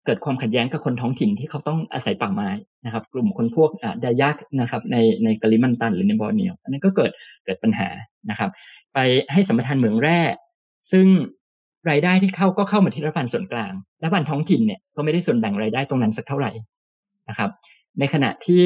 [0.06, 2.48] เกิดความขัดแย้งกับคนท้องถิ่นที่เขาต้องอาศัยป่าไม้
[2.84, 3.70] นะครับ กลุ่มคนพวก
[4.04, 7.10] ดายักนะครับ ในในกาลิมันตันหรือในบอร์เนียวอันนี้ก็เกิด
[7.44, 7.88] เกิดปัญหา
[8.30, 8.50] นะครับ
[8.94, 8.98] ไป
[9.32, 10.20] ให้สัมปทานเหมืองแร่
[10.92, 11.06] ซึ่ง
[11.90, 16.50] รายได้ที่เข้าก็เข้ามาที่รัฐบาลส่วนกลางรัฐบาลท้องถิ่นเนี่ยก็ไม่ได้ส่วนแบ่งรายได้ตรงนั้นสักเท่าไหร่
[17.28, 17.50] นะครับ
[17.98, 18.62] ในขณะที่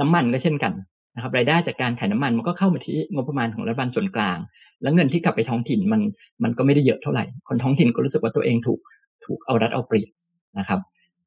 [0.00, 0.72] น้ำมันก็เช่นกัน
[1.14, 4.38] นะครับรายได้จากการขายน้ำมันมันก็เข้ามาที่งบประมาณของรัฐบาลส่วนกลาง
[4.82, 6.00] แล้วเงินที่กลับไปท้องถิ่นมัน
[6.42, 8.80] มันก็ไม่ได้เยอะเท่าไหร่ คนท้องถิ่นก็รู้สึกว่าตัวเองถูก
[9.28, 10.10] ถูกเอารัดเอาเปรียบ
[10.58, 10.80] นะครับ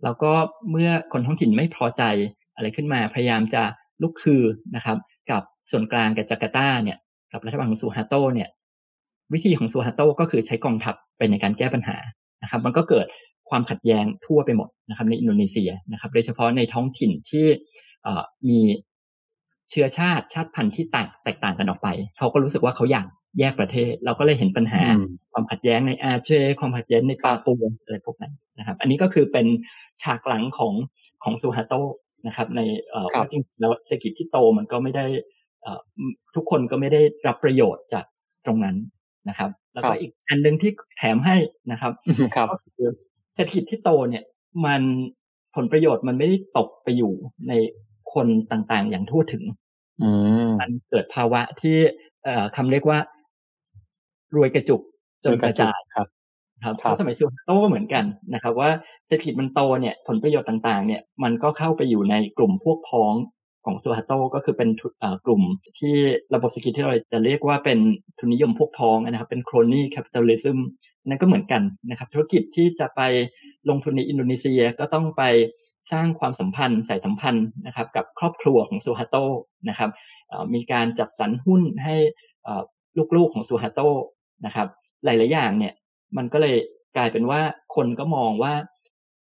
[0.03, 0.31] แล้วก็
[0.71, 2.03] เมื่อคนท้องถิ่นไม่พอใจ
[2.55, 3.63] อะไรขึ้นมาพยายามจะ
[4.01, 4.43] ลุกคือ
[4.75, 4.97] นะครับ
[5.31, 6.97] กับส่วนกลางกับจาการ์ตาเนี่ย
[7.31, 8.49] กับรัฐบาลของซูฮาโตเนี่ย
[9.33, 11.97] วิธีของซูฮาโตก็คือใช้กองทัพไปในการแก้ปัญหา
[12.43, 13.05] นะครับ มันก็เกิด
[13.49, 17.45] ความขัดแย้งทั่วไปหมดนะครับ ในอินโดนีเซียนะครับ โดยเฉพาะในท้องถิ่นที่
[18.49, 18.59] มี
[19.69, 21.87] เชื้อชาติชาติพันธุ์ที่แตกแตกต่างกันออกไป
[22.17, 23.05] เขาก็รู้สึกว่าเขาอยาก
[23.39, 24.81] แยกประเทศ เราก็เลยเห็นปัญหา
[25.31, 29.47] ความขัดแย้งในอาเจความขัดแย้งในปาปูอะไรพวกนั้นนะครับ อันนี้ก็คือเป็น
[30.03, 30.73] ฉากหลังของ
[31.23, 31.73] ของซูฮาโต
[32.27, 32.59] นะครับ ใน
[33.13, 35.05] ว่าจริงแล้วเศรษฐกิจที่โตมันก็ไม่ได้
[36.35, 38.05] ทุกคนก็ไม่ได้รับประโยชน์จาก
[38.45, 38.75] ตรงนั้น
[39.29, 41.37] นะครับ แล้วก็อีกอันหนึ่งที่แถมให้
[41.71, 41.93] นะครับ
[42.51, 42.89] ก็คือ
[43.35, 44.23] เศรษฐกิจที่โตเนี่ย
[44.65, 44.81] มัน
[45.55, 47.13] ผลประโยชน์มันไม่ได้ตกไปอยู่
[47.47, 47.53] ใน
[48.13, 49.43] คนต่างๆ อย่างทั่วถึง
[50.61, 51.77] มันเกิดภาวะที่
[52.23, 52.99] เอ่อคำเรียกว่า
[54.35, 54.81] รวยกระจุก
[55.23, 56.07] จนกระจายครับ
[56.63, 58.69] ครับเพราะสมัยซูโตก็เหมือนกันนะครับว่า
[59.07, 63.13] เศรษฐกิจมันโตเนี่ยผลประโยชน์ต่างๆ เนี่ยมันก็เข้าไปอยู่ในกลุ่มพวกพ้อง
[63.65, 64.69] ของซูฮาโตก็คือเป็น
[65.25, 65.41] กลุ่ม
[65.79, 65.95] ที่
[66.33, 67.79] ระบบเศรษฐกิจที่เราจะเรียกว่าเป็น
[68.19, 70.59] ทุนนิยมพวกพ้องนะครับ เป็น crony capitalism
[71.07, 73.01] นั่นก็เหมือนกันนะครับ ธุรกิจที่จะไป
[73.69, 75.23] ลงทุนในอินโดนีเซียก็ต้องไป
[75.91, 79.15] สร้างความสัมพันธ์สายสัมพันธ์นะครับ กับครอบครัวของซูฮาโต
[79.69, 79.91] นะครับ
[80.53, 81.95] มีการจัดสรรหุ้นให้
[83.15, 83.81] ลูกๆของซูฮาโต
[84.45, 84.67] นะครับ
[85.03, 85.73] หลาย ๆ อย่างเนี่ย
[86.17, 86.55] มันก็เลย
[86.97, 87.39] กลายเป็นว่า
[87.75, 88.53] คนก็มองว่า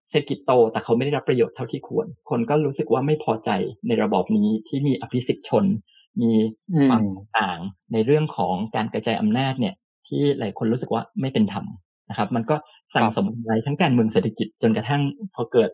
[0.09, 3.49] เศรษฐกิจโตแต่เขาไม่ได้รับประโยชน์เท่าที่ควร คนก็รู้สึกว่าไม่พอใจ
[3.87, 5.65] ในระบอบนี้ที่มีอภิสิทธิชน
[6.21, 6.31] มี
[6.89, 7.01] ความ
[7.39, 7.59] ต่าง
[7.93, 9.75] ในเรื่องของการกระจายอำนาจเนี่ย
[10.07, 11.65] ที่หลายคนรู้สึกว่าไม่เป็นธรรม
[12.09, 12.55] นะครับ มันก็
[12.95, 15.01] สั่งสมอะไรทั้งการเมืองเศรษฐกิจจนกระทั่ง
[15.35, 15.69] พอเกิด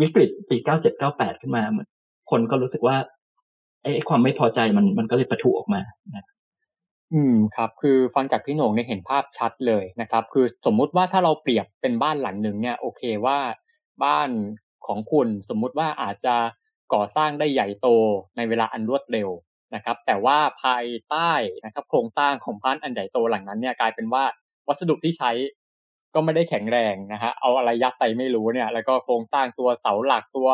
[0.00, 0.56] วิกฤตปี
[0.98, 1.62] 9798 ขึ้นมา
[2.30, 2.96] คนก็รู้สึกว่า
[3.82, 5.80] ไอ้ความไม่พอใจมันมันก็เลยประทุออกมา
[6.14, 6.24] นะ
[7.14, 13.38] อืมครับคือฟังจากพี่โหน่งเนี่ยเห็นภาพชัดเลยนะครับ คือสมมุติว่าถ้าเราเปรียบเป็นบ้านหลังหนึ่งเนี่ยโอเคว่า
[14.04, 14.30] บ้าน
[14.86, 16.36] ของคุณสมมุติว่าอาจจะ
[16.94, 17.88] ก่อสร้างได้ใหญ่โต
[18.36, 19.28] ในเวลาอันรวดเร็ว
[19.74, 21.32] นะครับ แต่ว่าภายใต้
[21.64, 24.24] นะครับ โครงสร้างของบ้านอันใหญ่โตหลังนั้นเนี่ยกลายเป็นว่า
[24.68, 25.30] วัสดุที่ใช้
[26.14, 30.48] ก็ไม่ได้แข็งแรงนะฮะเอาอะไรยัดไปไม่รู้เนี่ย แล้วก็โครงสร้างตัวเสาหลักตัว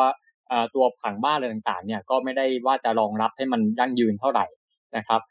[0.75, 4.45] ตัวผังบ้านอะไรต่างๆ เนี่ยก็ไม่ได้ว่าจะรองรับให้มันยั่งยืนเท่าไหร่
[4.97, 5.21] นะครับ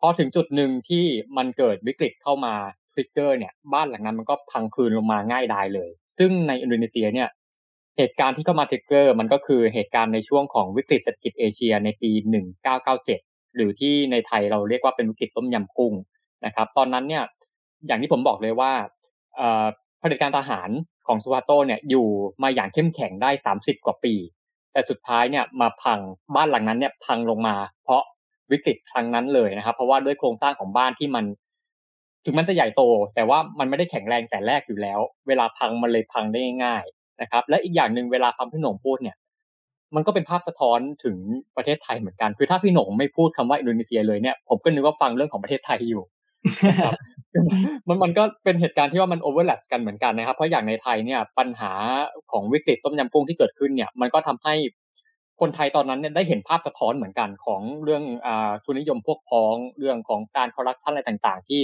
[0.00, 1.04] พอถึงจุดหนึ่งที่
[1.36, 2.54] มันเกิดวิกฤตเข้ามา
[2.94, 7.28] ทริกเกอร์เนี่ยบ้านหลังนั้นมันก็พังคืนลงมาง่ายดายเลย ซึ่งในอินโดนีเซียเนี่ย
[7.96, 12.10] เหตุการณ์ที่เข้ามาทริกเกอร์มันก็คือเหตุการณ์ในช่วงของวิกฤตเศรษฐกิจเอเชียในปี
[12.82, 15.94] 1997 หรือที่ในไทยเราเรียกว่าเป็นวิกฤตต้มยำกุ้ง
[16.44, 17.24] นะครับ ตอนนั้นเนี่ย
[17.86, 18.72] อย่างที่ผมบอกเลยว่า
[19.36, 20.70] เผด็จการทหาร
[21.06, 22.06] ของซูฮาโตเนี่ยอยู่
[22.42, 24.14] มาอย่างเข้มแข็งได้ 30 กว่าปี
[24.72, 25.98] แต่สุดท้ายเนี่ยมาพัง
[26.34, 28.02] บ้านหลังนั้นเนี่ยพังลงมา เพราะ
[28.52, 31.24] วิกฤตครั้งนั้นเลยนะครับ เพราะว่าด้วยโครงสร้างของบ้านที่มัน
[32.24, 32.82] ถึงมันจะใหญ่โต
[33.14, 39.16] แต่ว่ามันไม่ได้แข็งแรงแต่แรกอยู่แล้ว เวลาพังมันเลยพังได้ง่ายๆนะครับ และอีกอย่างหนึ่งเวลาฟังพี่หนงพูดเนี่ย
[39.94, 41.16] มันก็เป็นภาพสะท้อนถึง
[41.56, 46.02] ประเทศไทยเหมือนกันคือถ้าพี่หนงไม่พูดคำว่าอินโดนีเซียเลยเนี่ยผมก็นึกว่าฟังเรื่องของประเทศไทยอยู่
[47.88, 51.72] มันมันก็เป็นเหตุการณ์ที่ว่ามันโอเวอร์แลปกันเหมือนกันนะครับ เพราะอย่างในไทยเนี่ยปัญหา
[52.32, 54.54] ของวิกฤตต้มยำกุ้งที่เกิดขึ้นเนี่ย มันก็ทำให้
[55.40, 61.60] คนไทยตอนนั้นเนี่ยได้เห็นภาพสะท้อนเหมือนกันของเรื่องอ่าทุนนิยมพวกพ้องเรื่องของการคอร์รัปชันอะไรต่างๆ ที่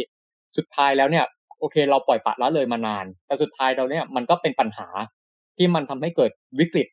[0.57, 1.25] สุดท้ายแล้วเนี่ย
[1.61, 4.89] โอเค เราปล่อยปะละเลยมานาน แต่สุดท้ายเราเนี่ยมันก็เป็นปัญหา
[5.57, 6.89] ที่มันทำให้เกิดวิกฤต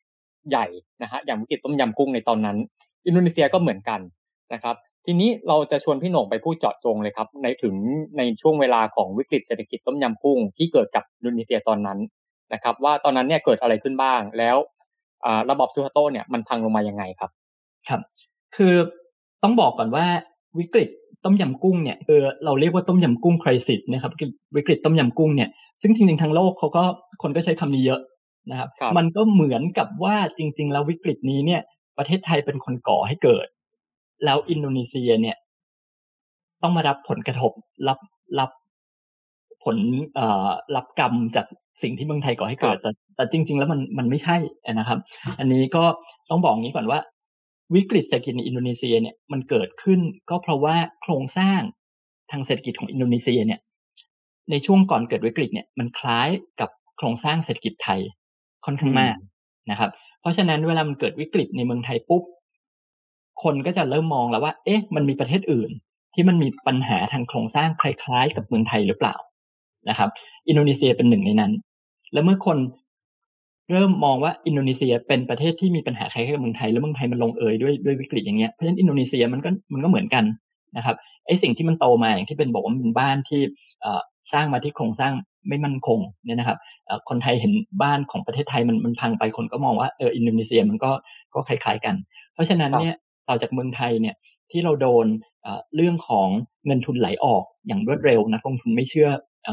[0.50, 0.66] ใหญ่
[1.02, 2.56] นะฮะอย่างวิกฤตต้มยำกุ้งในตอนนั้น
[3.06, 4.00] อินโดนีเซียก็เหมือนกัน
[4.52, 4.74] นะครับ
[5.06, 7.74] ทีนี้เราจะชวนพี่หน่งไปพูดเจาะจงเลยครับ ในถึง
[8.18, 11.98] ในช่วงเวลาของวิกฤตเศรษฐกิจต้มยำกุ้งที่เกิดกับอินโดนีเซียตอนนั้น
[12.52, 14.56] นะครับ ว่าตอนนั้นเนี่ยเกิดอะไรขึ้นบ้างแล้ว
[15.50, 17.30] ระบบซูฮาโตเนี่ยมันพังลงมายังไงครับ
[17.88, 18.00] ครับ
[18.56, 18.74] คือ
[19.42, 20.06] ต้องบอกก่อนว่า
[20.58, 20.88] วิกฤต
[21.24, 24.12] ต้มยำกุ้งเนี่ยคือเราเรียกว่าต้มยำกุ้งคริสิสนะครับ
[24.56, 25.50] วิกฤตต้มยำกุ้งเนี่ย
[25.82, 26.84] ซึ่งจริงๆทั้งโลกเขาก็
[27.22, 28.00] คนก็ใช้คำนี้เยอะ
[28.50, 31.60] นะครับมันก็เหมือนกับว่าจริง ๆ แล้ววิกฤตนี้เนี่ย
[31.98, 33.46] ประเทศไทยเป็นคนก่อให้เกิด
[34.24, 35.36] แล้วอินโดนีเซียเนี่ย
[36.62, 37.52] ต้องมารับผลกระทบ
[37.88, 37.98] รับ
[38.38, 38.50] รับ
[39.64, 39.76] ผล
[40.14, 41.46] เอ่อรับกรรมจาก
[41.82, 44.36] สิ่งที่เมืองไทยก่อให้เกิดแต่แต่จริง ๆ แล้วมันมันไม่ใช่
[44.72, 44.98] นะครับ
[45.38, 45.84] อันนี้ก็
[46.30, 46.98] ต้องบอกงี้ก่อนว่า
[47.74, 51.60] วิกฤตเศรษฐกิจในอินโดนีเซียเนี่ยมันเกิดขึ้นก็เพราะว่าโครงสร้าง
[52.30, 53.60] ทางเศรษฐกิจของอินโดนีเซียเนี่ย
[54.50, 56.28] ในช่วงก่อนเกิดวิกฤตเนี่ยมันคล้าย
[56.60, 58.00] กับโครงสร้างเศรษฐกิจไทย
[58.64, 59.16] ค่อนข้างมาก
[59.70, 62.22] นะครับ เพราะฉะนั้นเวลามันเกิดวิกฤตในเมืองไทยปุ๊บ
[63.42, 65.70] คนก็จะเริ่มมองแล้วว่า เอ๊ะ มันมีประเทศอื่น
[66.14, 69.14] ที่มันมีปัญหาทางโครงสร้างคล้ายๆ กับเมืองไทยหรือเปล่า
[69.88, 70.10] นะครับ
[70.48, 71.52] อินโดนีเซียเป็นหนึ่งในนั้น
[72.12, 72.58] และเมื่อคน
[73.72, 80.24] เริ่มมองว่าอินโดนีเซียเป็นประเทศที่มีปัญหาคล้ายกับเมืองไทย แล้วเมืองไทยมันลงเอยด้วยด้วยวิกฤตอย่างเงี้ยเพราะฉะนั้นอินโดนีเซียมันก็มันก็เหมือนกัน
[80.76, 83.40] นะครับไอ้สิ่งที่มันโตมาอย่างที่เป็นบอกว่ามันเป็นบ้านที่
[84.32, 85.12] สร้างมาที่โครงสร้าง
[85.48, 86.58] ไม่มั่นคงเนี่ยนะครับ
[87.08, 90.90] คนไทยเห็นบ้านของประเทศไทยมันมันพังไปคนก็มองว่าเอออินโดนีเซียมันก็
[91.34, 91.94] ก็คล้ายๆกัน
[92.34, 92.94] เพราะฉะนั้นเนี่ย
[93.28, 94.14] ต่อจากเมืองไทยเนี่ย
[94.50, 95.06] ที่เราโดน
[95.76, 96.28] เรื่องของ
[96.66, 99.08] เงินทุนไหลออกอย่างรวดเร็วนักลงทุนไม่เชื่อ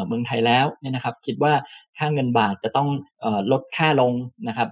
[0.08, 1.54] เมืองไทยแล้วเนี่ยนะครับคิดว่า
[1.97, 2.89] ค่าเงินบาทจะต้อง
[3.52, 4.13] ลดค่าลง
[4.47, 4.69] นะครับ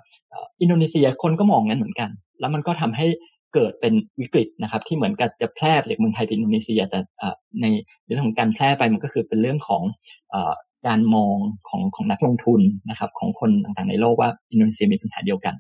[0.62, 3.08] อินโดนีเซียคนก็มองงั้นเหมือนกัน แล้วมันก็ทำให้
[3.53, 6.99] เกิดเป็นวิกฤตนะครับที่เหมือนกับจะแพร่จากเมืองไทยไปอินโดนีเซีย แต่
[7.62, 7.65] ใน
[8.06, 9.82] เรื่องของการแพร่ไปมันก็คือเป็นเรื่องของ
[10.88, 11.36] การมอง
[11.69, 15.56] ของของนักลงทุนนะครับของคนต่างๆในโลกว่าอินโดนีเซียมีปัญหาเดียวกัน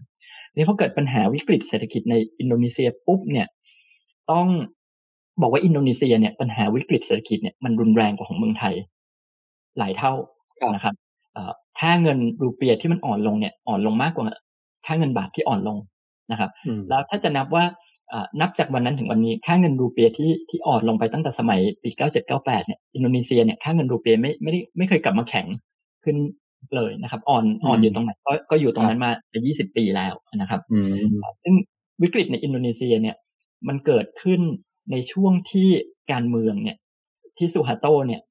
[0.53, 3.47] นี่พอเกิดปัญหาวิกฤตเศรษฐกิจในอินโดนีเซียปุ๊บเนี่ย
[4.31, 4.47] ต้อง
[5.41, 8.75] บอกว่าอินโดนีเซียเนี่ยปัญหาวิกฤตเศรษฐกิจเนี่ยมันรุนแรงกว่าของเมืองไทย
[9.79, 10.13] หลายเท่า
[10.73, 10.95] นะครับ
[11.79, 14.25] ค่าเงินรูเปียที่มันอ่อนลงเนี่ยอ่อนลงมากกว่า
[14.85, 15.77] ค่าเงินบาทที่อ่อนลง
[16.31, 16.51] นะครับ
[16.89, 17.63] แล้วถ้าจะนับว่า
[18.41, 21.89] นับจากวันนั้นถึงวันนี้ค่าเงินรูเปียที่ที่อ่อนลงไปตั้งแต่สมัยปี
[22.23, 25.45] 9798เนี่ยอินโดนีเซียเนี่ยค่าเงินรูเปียไม่ไม่ได้ไม่เคยกลับมาแข็ง
[26.03, 26.17] ขึ้น
[26.75, 30.61] เลยนะครับ อ่อนอ่อนอยู่ตรงไหนก็ก็อยู่ตรงนั้นมาจะ20 ปีแล้วนะครับ
[31.43, 31.55] ซึ่ง
[32.01, 33.15] วิกฤตในอินโดนีเซียเนี่ย
[33.67, 34.41] มันเกิดขึ้น
[34.91, 35.67] ในช่วงที่
[36.11, 36.77] การเมืองเนี่ย
[37.37, 38.21] ที่สุฮาโตเนี่ย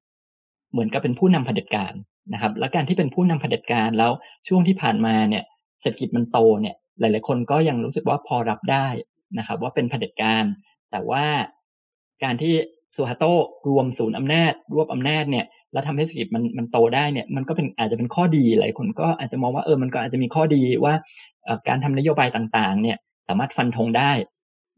[0.71, 1.93] เหมือนกับเป็นผู้นำเผด็จการ
[2.33, 4.11] นะครับ และการที่เป็นผู้นำเผด็จการแล้ว
[4.47, 5.43] ช่วงที่ผ่านมาเนี่ย
[5.81, 8.87] เศรษฐกิจมันโตเนี่ยหลาย ๆ คนก็ยังรู้สึกว่าพอรับได้
[9.37, 10.43] นะครับ ว่าเป็นเผด็จการ
[10.91, 11.25] แต่ว่า
[12.23, 12.53] การที่
[12.95, 13.25] สุฮาโต
[13.69, 20.93] รวมศูนย์อำนาจ รวบอำนาจเนี่ยแล้วทำให้เศรษฐกิจมันมันโตได้เนี่ยมันก็เป็นอาจจะเป็นข้อดีหลายคนก็อาจจะมองว่าเออมันก็อาจจะมีข้อดีว่า
[21.67, 22.97] การทำนโยบายต่าง ๆ เนี่ย
[23.27, 24.11] สามารถฟันธงได้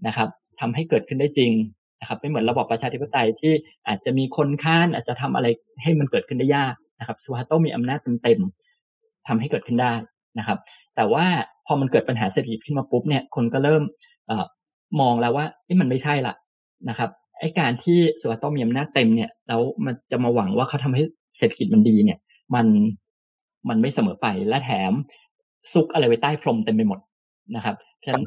[0.08, 0.30] นะครับ
[0.60, 1.52] ทำให้เกิดขึ้นได้จริง
[2.00, 3.54] นะครับไม่เหมือนระบอบประชาธิปไตยที่
[3.88, 5.48] อาจจะมีคนค้านอาจจะทำอะไร
[5.84, 9.94] ให้มันเกิดขึ้นได้ยากนะครับซูฮาโตมีอำนาจเต็มๆทำให้เกิดขึ้นได้
[10.40, 10.60] นะครับ
[10.96, 11.26] แต่ว่า
[11.66, 13.84] พอมันเกิดปัญหาเศรษฐกิจขึ้นมาปุ๊บเนี่ยคนก็เริ่ม
[14.30, 14.32] อ
[15.02, 15.46] มองแล้วว่า
[15.82, 16.34] มันไม่ใช่ละ
[16.90, 21.04] นะครับไอ้การที่สุวาโตมีอำนาจเต็มเนี่ยแล้วมันจะมาหวังว่าเขาทำให้
[21.38, 22.20] เศรษฐกิจมันดีเนี่ย
[22.56, 22.68] มัน
[23.70, 24.94] มันไม่เสมอไปและแถม
[25.74, 27.00] ซุกอะไรไว้ใต้พรมเต็มไปหมด
[27.56, 28.24] นะครับฉะนั้น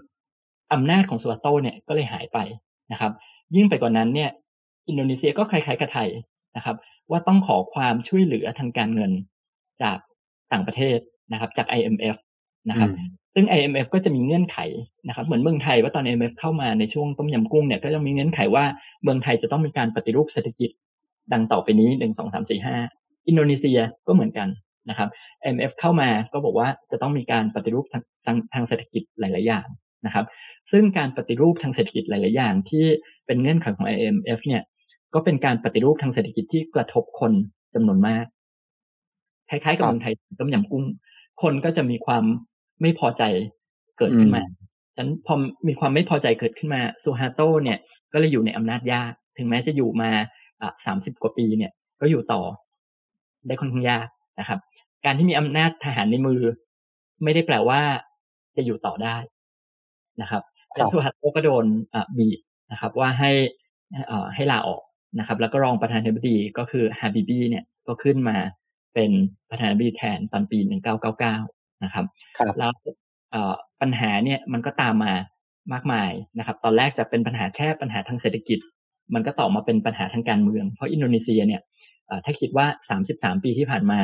[0.72, 2.38] อำนาจของสุวาโตเนี่ยก็เลยหายไป
[2.92, 3.12] นะครับ
[3.56, 4.30] ยิ่งไปกว่านั้นเนี่ย
[4.88, 6.08] อินโดนีเซียก็คล้ายๆกับไทย
[6.56, 6.76] นะครับ
[7.10, 9.12] ว่าต้องขอความช่วยเหลือทางการเงิน
[9.82, 9.98] จาก
[10.52, 10.98] ต่างประเทศ
[11.32, 12.16] นะครับ จาก IMF
[12.70, 12.90] นะครับ
[13.34, 14.58] ซึ่ง IMF ก็จะมีเงื่อนไข
[15.08, 18.64] นะครับ เหมือนเมืองไทยว่าตอน IMF เข้ามาในช่วงต้มยำกุ้งเนี่ยก็จะมีเงื่อนไขว่า
[19.02, 20.70] เมืองไทยจะต้องมีการปฏิรูปเศรษฐกิจ
[21.32, 22.76] ดังต่อไปนี้หนึ่งสองสามสี่ห้า
[23.28, 24.48] อินโดนีเซียก็เหมือนกัน
[24.90, 25.08] นะครับ
[25.42, 29.66] IMF เข้ามาก็บอกว่าจะต้องมีการปฏิรูปทางทางเศรษฐกิจหลาย ๆ อย่าง
[30.06, 30.26] นะครับ
[30.72, 32.84] ซึ่งการปฏิรูปทางเศรษฐกิจหลาย ๆ อย่างที่
[33.26, 34.62] เป็นเงื่อนไขของ IMF เนี่ย
[35.14, 37.32] ก็เป็นการปฏิรูปทางเศรษฐกิจที่กระทบคน
[37.74, 38.24] จำนวนมาก
[39.48, 40.84] คล้าย ๆ กับเมืองไทยต้มยำกุ้ง
[41.42, 42.24] คนก็จะมีความ
[42.80, 43.22] ไม่พอใจ
[43.98, 44.42] เกิดขึ้นมา
[44.94, 45.34] ฉะนั้นพอ
[45.68, 47.78] มีความไม่พอใจเกิดขึ้นมาซูฮาโตเนี่ย
[48.12, 50.10] ก็เลยอยู่ในอำนาจยาก ถึงแม้จะอยู่มา
[50.86, 52.42] สามสิบกว่าปีเนี่ย ก็อยู่ต่อ
[53.46, 54.06] ได้ค่อนข้างยาก
[54.40, 54.60] นะครับ
[55.04, 56.40] การที่มีอำนาจทหารในมือ
[57.24, 57.80] ไม่ได้แปลว่า
[58.56, 59.16] จะอยู่ต่อได้
[60.22, 60.42] นะครับ
[60.74, 61.64] แล้วซูฮาโตก็โดน
[62.18, 62.38] บีบ
[62.72, 63.30] นะครับว่าให้
[64.34, 64.82] ให้ลาออก
[65.18, 68.36] นะครับ แล้วก็รองประธานาธิบดีก็คือฮาบิบีเนี่ยก็ขึ้นมา
[68.94, 69.10] เป็น
[69.50, 71.36] ประธานาธิบดีแทนตอนปีหนึ่งเก้าเก้าเก้า
[71.84, 72.04] นะครับ
[72.58, 72.72] แล้ว
[73.80, 75.14] ปัญหาเนี่ยมันก็ตามมา
[75.72, 78.58] มากมายนะครับ ตอนแรกจะเป็นปัญหาแค่ปัญหาทางเศรษฐกิจ
[79.14, 81.62] มันก็ต่อมาเป็นปัญหาทางการเมือง เพราะอินโดนีเซียเนี่ย
[82.24, 82.66] ถ้าคิดว่า
[83.04, 84.00] 33 ปีที่ผ่านมา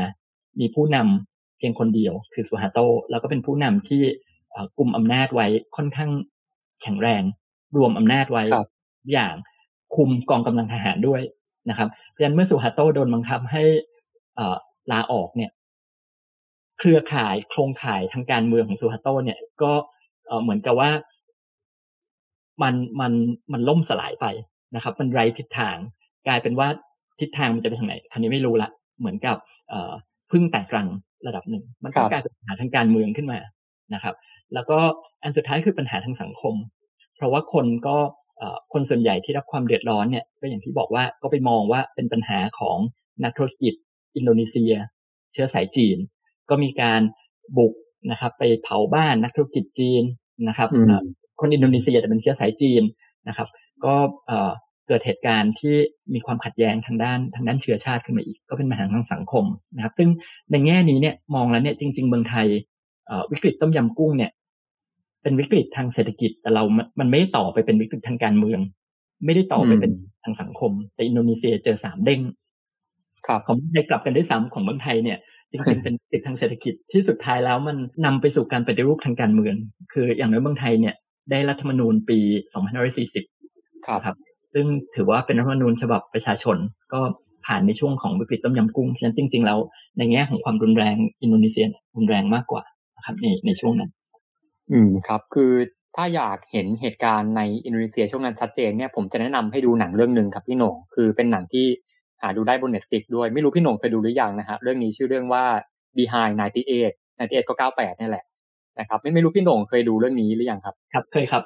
[0.61, 2.79] มีผู้นำเพียงคนเดียว คือสุฮาโต
[3.11, 4.03] แล้วก็เป็นผู้นำที่
[4.79, 5.47] กลุ่มอำนาจไว้
[5.77, 6.11] ค่อนข้าง
[6.83, 7.23] แข็งแรง
[7.77, 8.45] รวมอำนาจไว้
[9.13, 9.35] อย่าง
[9.95, 11.23] คุมกองกำลังทหารด้วย
[11.71, 13.63] นะครับเพราะฉะนั้นเมื่อสุฮาโตโดนบังคับให้
[14.93, 15.51] ลาออกเนี่ย
[16.79, 19.73] เครือข่ายโครงข่ายทางการเมืองของซูฮาโตเนี่ย ก็
[20.43, 20.91] เหมือนกับว่า
[22.63, 23.13] มันมัน
[23.53, 24.27] มันล่มสลายไป
[24.75, 25.77] นะครับ มันไร้ทิศทาง
[26.27, 26.69] กลายเป็นว่า
[27.21, 29.37] ทิศทางมันจะไปทางไหนคันนี้ไม่รู้ละเหมือนกับ
[30.31, 30.87] พึ่งแต่กลาง
[31.27, 33.39] ระดับหนึ่ง มันก็กลายเป็นปัญหาทางการเมืองขึ้นมา
[33.95, 34.15] นะครับ
[34.55, 34.79] แล้วก็
[35.23, 36.55] อันสุดท้ายคือปัญหาทางสังคม
[37.17, 37.97] เพราะว่าคนก็
[38.73, 42.77] คนส่วนใหญ่ที่รับความเดือดร้อนเนี่ยก็อย่างที่บอกว่าก็ไปมองว่าเป็นปัญหาของ
[43.25, 43.75] นักธุรกิจ
[44.17, 44.73] อินโดนีเซีย
[45.33, 45.97] เชื้อสายจีน
[46.51, 47.01] ก็มีการ
[47.59, 47.73] บุก
[48.11, 50.03] นะครับ ไปเผาบ้านนักธุรกิจจีน
[50.49, 50.69] นะครับ
[51.41, 52.83] คนอินโดนีเซียแต่เป็นเชื้อสายจีน
[53.29, 53.49] นะครับ
[53.85, 53.95] ก็
[54.89, 55.77] เกิดเหตุการณ์ที่
[56.15, 59.45] มีความขัดแย้งทางด้านทางด้านเชื้อชาติขึ้นมาอีก ก็เป็นปัญหาทางสังคม
[59.77, 60.09] นะครับ ซึ่ง
[60.51, 62.47] ในแง่นี้เนี่ยมองแล้วเนี่ยจริง ๆ เมืองไทย
[63.31, 64.31] วิกฤตต้มยำกุ้งเนี่ย
[65.23, 66.63] เป็นวิกฤตทางเศรษฐกิจ แต่เรา
[67.01, 68.61] มันไม่ได้ต่อไปเป็นวิกฤตทางการเมือง
[69.25, 69.93] ไม่ได้ต่อไปเป็น
[70.25, 72.21] ทางสังคม แต่อินโดนีเซียเจอสามเด้ง
[73.47, 75.19] ของไทยกลับกันได้สามของเมืองไทยเนี่ย
[75.51, 79.55] จริงๆเป็นติดทางเศรษฐกิจที่สุดท้ายแล้วมันนำไปสู่การปฏิรูปทางการเมือง
[79.93, 80.95] คืออย่างน้อยเมืองไทยเนี่ย
[81.31, 82.19] ได้รัฐธรรมนูญปี
[83.05, 84.17] 2540ครับ
[84.55, 84.67] ซึ่ง
[84.97, 86.57] ถือว่าเป็นรัฐธรรมนูญฉบับประชาชน
[86.93, 87.01] ก็
[87.47, 89.59] ผ่านในช่วงของวิกฤตต้มยำกุ้ง ฉะนั้นจริงๆแล้ว
[89.99, 91.67] ในแง่ของความรุนแรงอินโดนีเซีย
[91.97, 92.63] รุนแรงมากกว่า
[92.97, 93.91] นะครับในในช่วงนั้น
[94.73, 95.53] อืมครับ คือ
[95.97, 101.67] ถ้าอยากเห็นเหตุการณ์ในอินโดนีเซียช่วงนั้นชัดเจนเนี่ยผมจะแนะนำให้ดูหนังเรื่องหนึ่งครับพี่หน่งคือเป็นหนังที่
[102.23, 105.45] หาดูได้บน Netflix ด้วยไม่รู้พี่หนงเคยดูหรือยังนะฮะเรื่องนี้ชื่อเรื่องว่า
[105.97, 108.25] Behind 98 98ก็98นี่แหละ
[108.79, 111.43] นะครับไม่ไม่รู้พี่หนงเคยดูเรื่องนี้หรือยังครับ ครับเคยครับ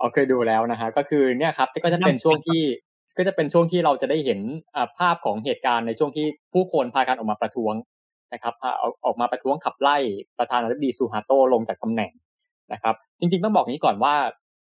[0.00, 2.62] อ๋อเคยดูแล้วนะฮะก็คือเนี่ยครับก็จะเป็นช่วงที่
[3.16, 4.40] ก็จะเป็นช่วงที่เราจะได้เห็น
[4.98, 7.74] ภาพของเหตุการณ์ในช่วงที่ผู้คนพากันออกมาประท้วง
[8.32, 8.54] นะครับ
[9.04, 9.96] ออกมาประท้วงขับไล่
[10.38, 12.10] ประธานาธิบดีซูฮาโตลงจากตำแหน่ง
[12.72, 14.14] นะครับ จริงๆต้องบอกนี้ก่อนว่า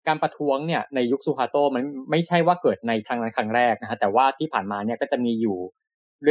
[0.07, 5.57] การประท้วงเนี่ยในยุคซูฮาโตมันไม่ใช่ว่าเกิดในครั้งนั้นครั้งแรกนะฮะแต่ว่าที่ผ่านมาเนี่ยก็จะมีอยู่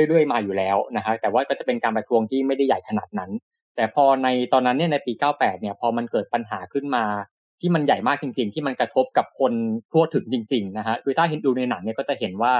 [0.08, 3.30] เรื่อยๆมาอยู่แล้วนะฮะแต่ว่าก็จะเป็นการประท้วงที่ไม่ได้ใหญ่ขนาดนั้น
[3.76, 7.04] แต่พอในตอนนั้นเนี่ยในปี 98 เนี่ยพอมันเกิดปัญหาขึ้นมา
[7.60, 9.52] ที่มันใหญ่มากจริง ๆ ที่มันกระทบกับคน
[9.92, 12.54] ทั่วถึงจริง ๆ นะฮะคือถ้าเห็นดูในหนังเนี่ยก็จะเห็นว่า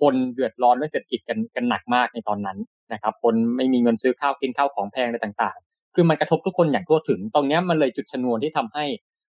[0.00, 2.58] คนเดือดร้อนเรื่องเศรษฐกิจกันกันหนักมากในตอนนั้น
[2.92, 5.58] นะครับ คนไม่มีเงินซื้อข้าวกินข้าวของแพงอะไรต่าง
[5.98, 8.84] คือมันกระทบทุกคนอย่างทั่วถึง ตรงนี้มันเลยจุดชนวนที่ทำให้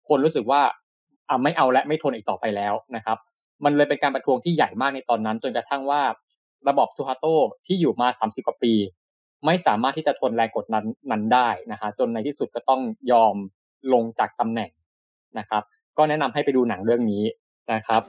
[0.09, 0.63] คนรู้สึกว่า
[1.29, 3.19] อ่าไม่เอาและไม่ทนอีกต่อไปแล้วนะครับ
[3.65, 6.03] มันเลยเป็นการประท้วงที่ใหญ่มากในตอนนั้น จนกระทั่งว่า
[6.69, 7.27] ระบอบซูฮาโต
[7.67, 8.75] ที่อยู่มา 30 กว่าปี
[9.47, 12.83] ไม่สามารถที่จะทนแรงกดนั้นนั้นได้นะฮะจนในที่สุดก็ต้อง
[13.13, 13.35] ยอม
[13.93, 14.71] ลงจากตำแหน่ง
[15.39, 15.63] นะครับ
[15.99, 17.25] ก็แนะนำให้ไปดูหนังเรื่องนี้
[17.73, 18.03] นะครับ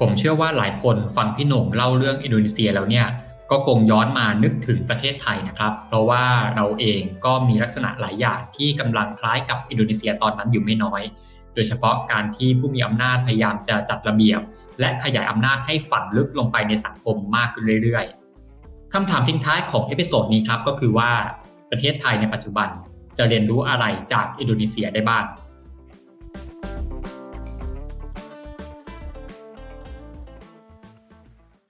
[0.00, 3.06] ผมเชื่อว่าหลายคนฟังพี่หนุ่มเล่าเรื่องอินโดนีเซียแล้วเนี่ย
[3.50, 6.24] ก็คงย้อนมานึกถึงประเทศไทยนะครับ เพราะว่า
[6.56, 11.02] เราเองก็มีลักษณะหลายอย่างที่กำลังคล้ายกับอินโดนีเซียตอนนั้นอยู่ไม่น้อย
[11.54, 14.40] โดยเฉพาะการที่ผู้มีอำนาจพยายามจะจัดระเบียบ
[14.80, 21.10] และขยายอำนาจให้ฝังลึกลงไปในสังคมมากขึ้นเรื่อยๆคำถามทิ้งท้ายของ episode นี้ครับก็คือว่า
[21.70, 22.68] ประเทศไทยในปัจจุบัน
[23.18, 25.24] จะเรียนรู้อะไรจากอินโดนีเซียได้บ้าง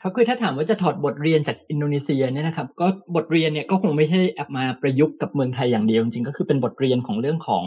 [0.02, 2.86] ครับคือถ้าถามว่าจะถอดบทเรียนจากอินโดนีเซียเนี่ยนะครับก็
[3.16, 4.20] บทเรียนเนี่ยก็คงไม่ใช่
[4.56, 7.64] มาประยุกต์กับเมืองไทยอย่างเดียวจริงๆก็คือเป็นบทเรียนของเรื่องของ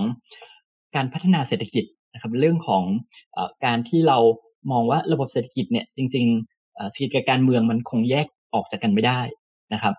[0.96, 2.84] การพัฒนาเศรษฐกิจนะครับเรื่องของ
[3.36, 4.18] อการที่เรา
[4.72, 9.20] มองว่าระบบเศรษฐกิจเนี่ยจริงๆเศรษฐกิจกับการเมืองมันคงแยกออกจากกันไม่ได้
[9.74, 9.94] นะครับ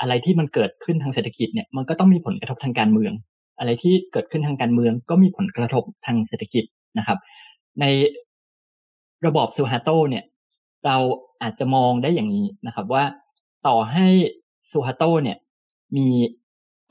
[0.00, 3.12] อะไรที่มันเกิดขึ้นทางเศรษฐกิจเนี่ยมันก็ต้องมีผลกระทบทางการเมือง
[3.58, 6.64] อะไรที่เกิดขึ้นทางการเมือง ก็มีผลกระทบทางเศรษฐกิจ
[6.98, 7.18] นะครับ
[7.80, 7.84] ใน
[9.26, 10.24] ระบอบซูฮาโตเนี่ย
[10.86, 10.96] เรา
[11.42, 13.04] อาจจะมองได้อย่างนี้นะครับว่า
[13.66, 14.06] ต่อให้
[14.70, 15.38] ซูฮาโตเนี่ย
[15.96, 16.08] มี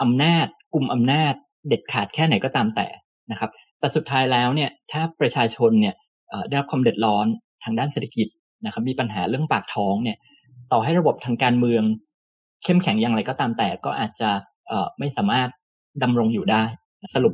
[0.01, 1.33] อำนาจกลุ่มอำนาจ
[1.67, 2.87] เด็ดขาดแค่ไหนก็ตามแต่
[3.31, 5.95] นะครับ แต่สุดท้ายแล้วเนี่ยถ้าประชาชนเนี่ย
[6.47, 7.25] ได้รับความเดือดร้อน
[7.63, 8.27] ทางด้านเศรษฐกิจ
[8.65, 10.17] นะครับ มีปัญหาเรื่องปากท้องเนี่ย
[10.71, 11.83] ต่อให้ระบบทางการเมือง
[12.63, 14.29] เข้มแข็งอย่างไรก็ตามแต่ก็อาจจะ
[14.99, 15.49] ไม่สามารถ
[16.03, 16.63] ดำรงอยู่ได้
[17.13, 17.33] สรุป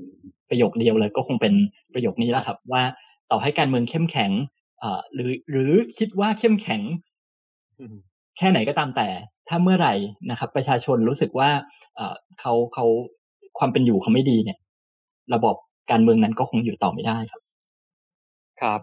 [0.49, 1.53] ประโยคเดียวเลยก็คงเป็น
[1.93, 2.83] ประโยคนี้แหละครับ ว่า
[3.31, 4.31] ต่อให้การเมืองเข้มแข็ง
[5.13, 6.81] หรือหรือคิดว่าเข้มแข็ง
[8.37, 9.07] แค่ไหนก็ตามแต่
[9.49, 9.93] ถ้าเมื่อไหร่
[10.31, 11.49] นะครับ ประชาชนรู้สึกว่า
[12.39, 12.85] เขาเขา
[13.59, 14.59] ความเป็นอยู่เขาไม่ดีเนี่ย
[15.33, 15.55] ระบบ
[15.91, 17.41] การเมืองนั้นก็คงอยู่ต่อไม่ได้ครับ
[18.61, 18.81] ครับ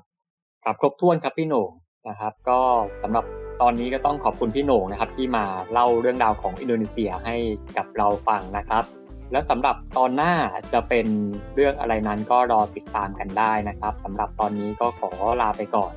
[0.65, 1.71] ครับครบถ้วนครับพี่โหน่ง
[2.09, 2.61] นะครับ ก็
[3.03, 3.25] สำหรับ
[3.61, 7.37] ตอนนี้ก็ต้องขอบคุณพี่โหน่งนะครับ ที่มาเล่าเรื่องราวของอินโดนีเซียให้
[7.77, 8.85] กับเราฟังนะครับ
[9.33, 10.33] แล้วสำหรับตอนหน้า
[10.73, 11.07] จะเป็น
[11.55, 15.11] เรื่องอะไรนั้นก็รอติดตามกันได้นะครับสำหรับตอนนี้ก็ขอ
[15.41, 15.93] ลาไปก่อน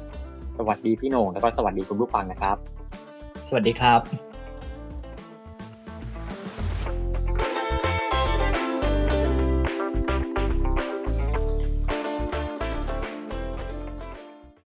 [0.58, 2.58] สวัสดีพี่โหน่งแล้วก็สวัสดีคุณผู้ฟังนะครับ
[3.50, 4.33] สวัสดีครับ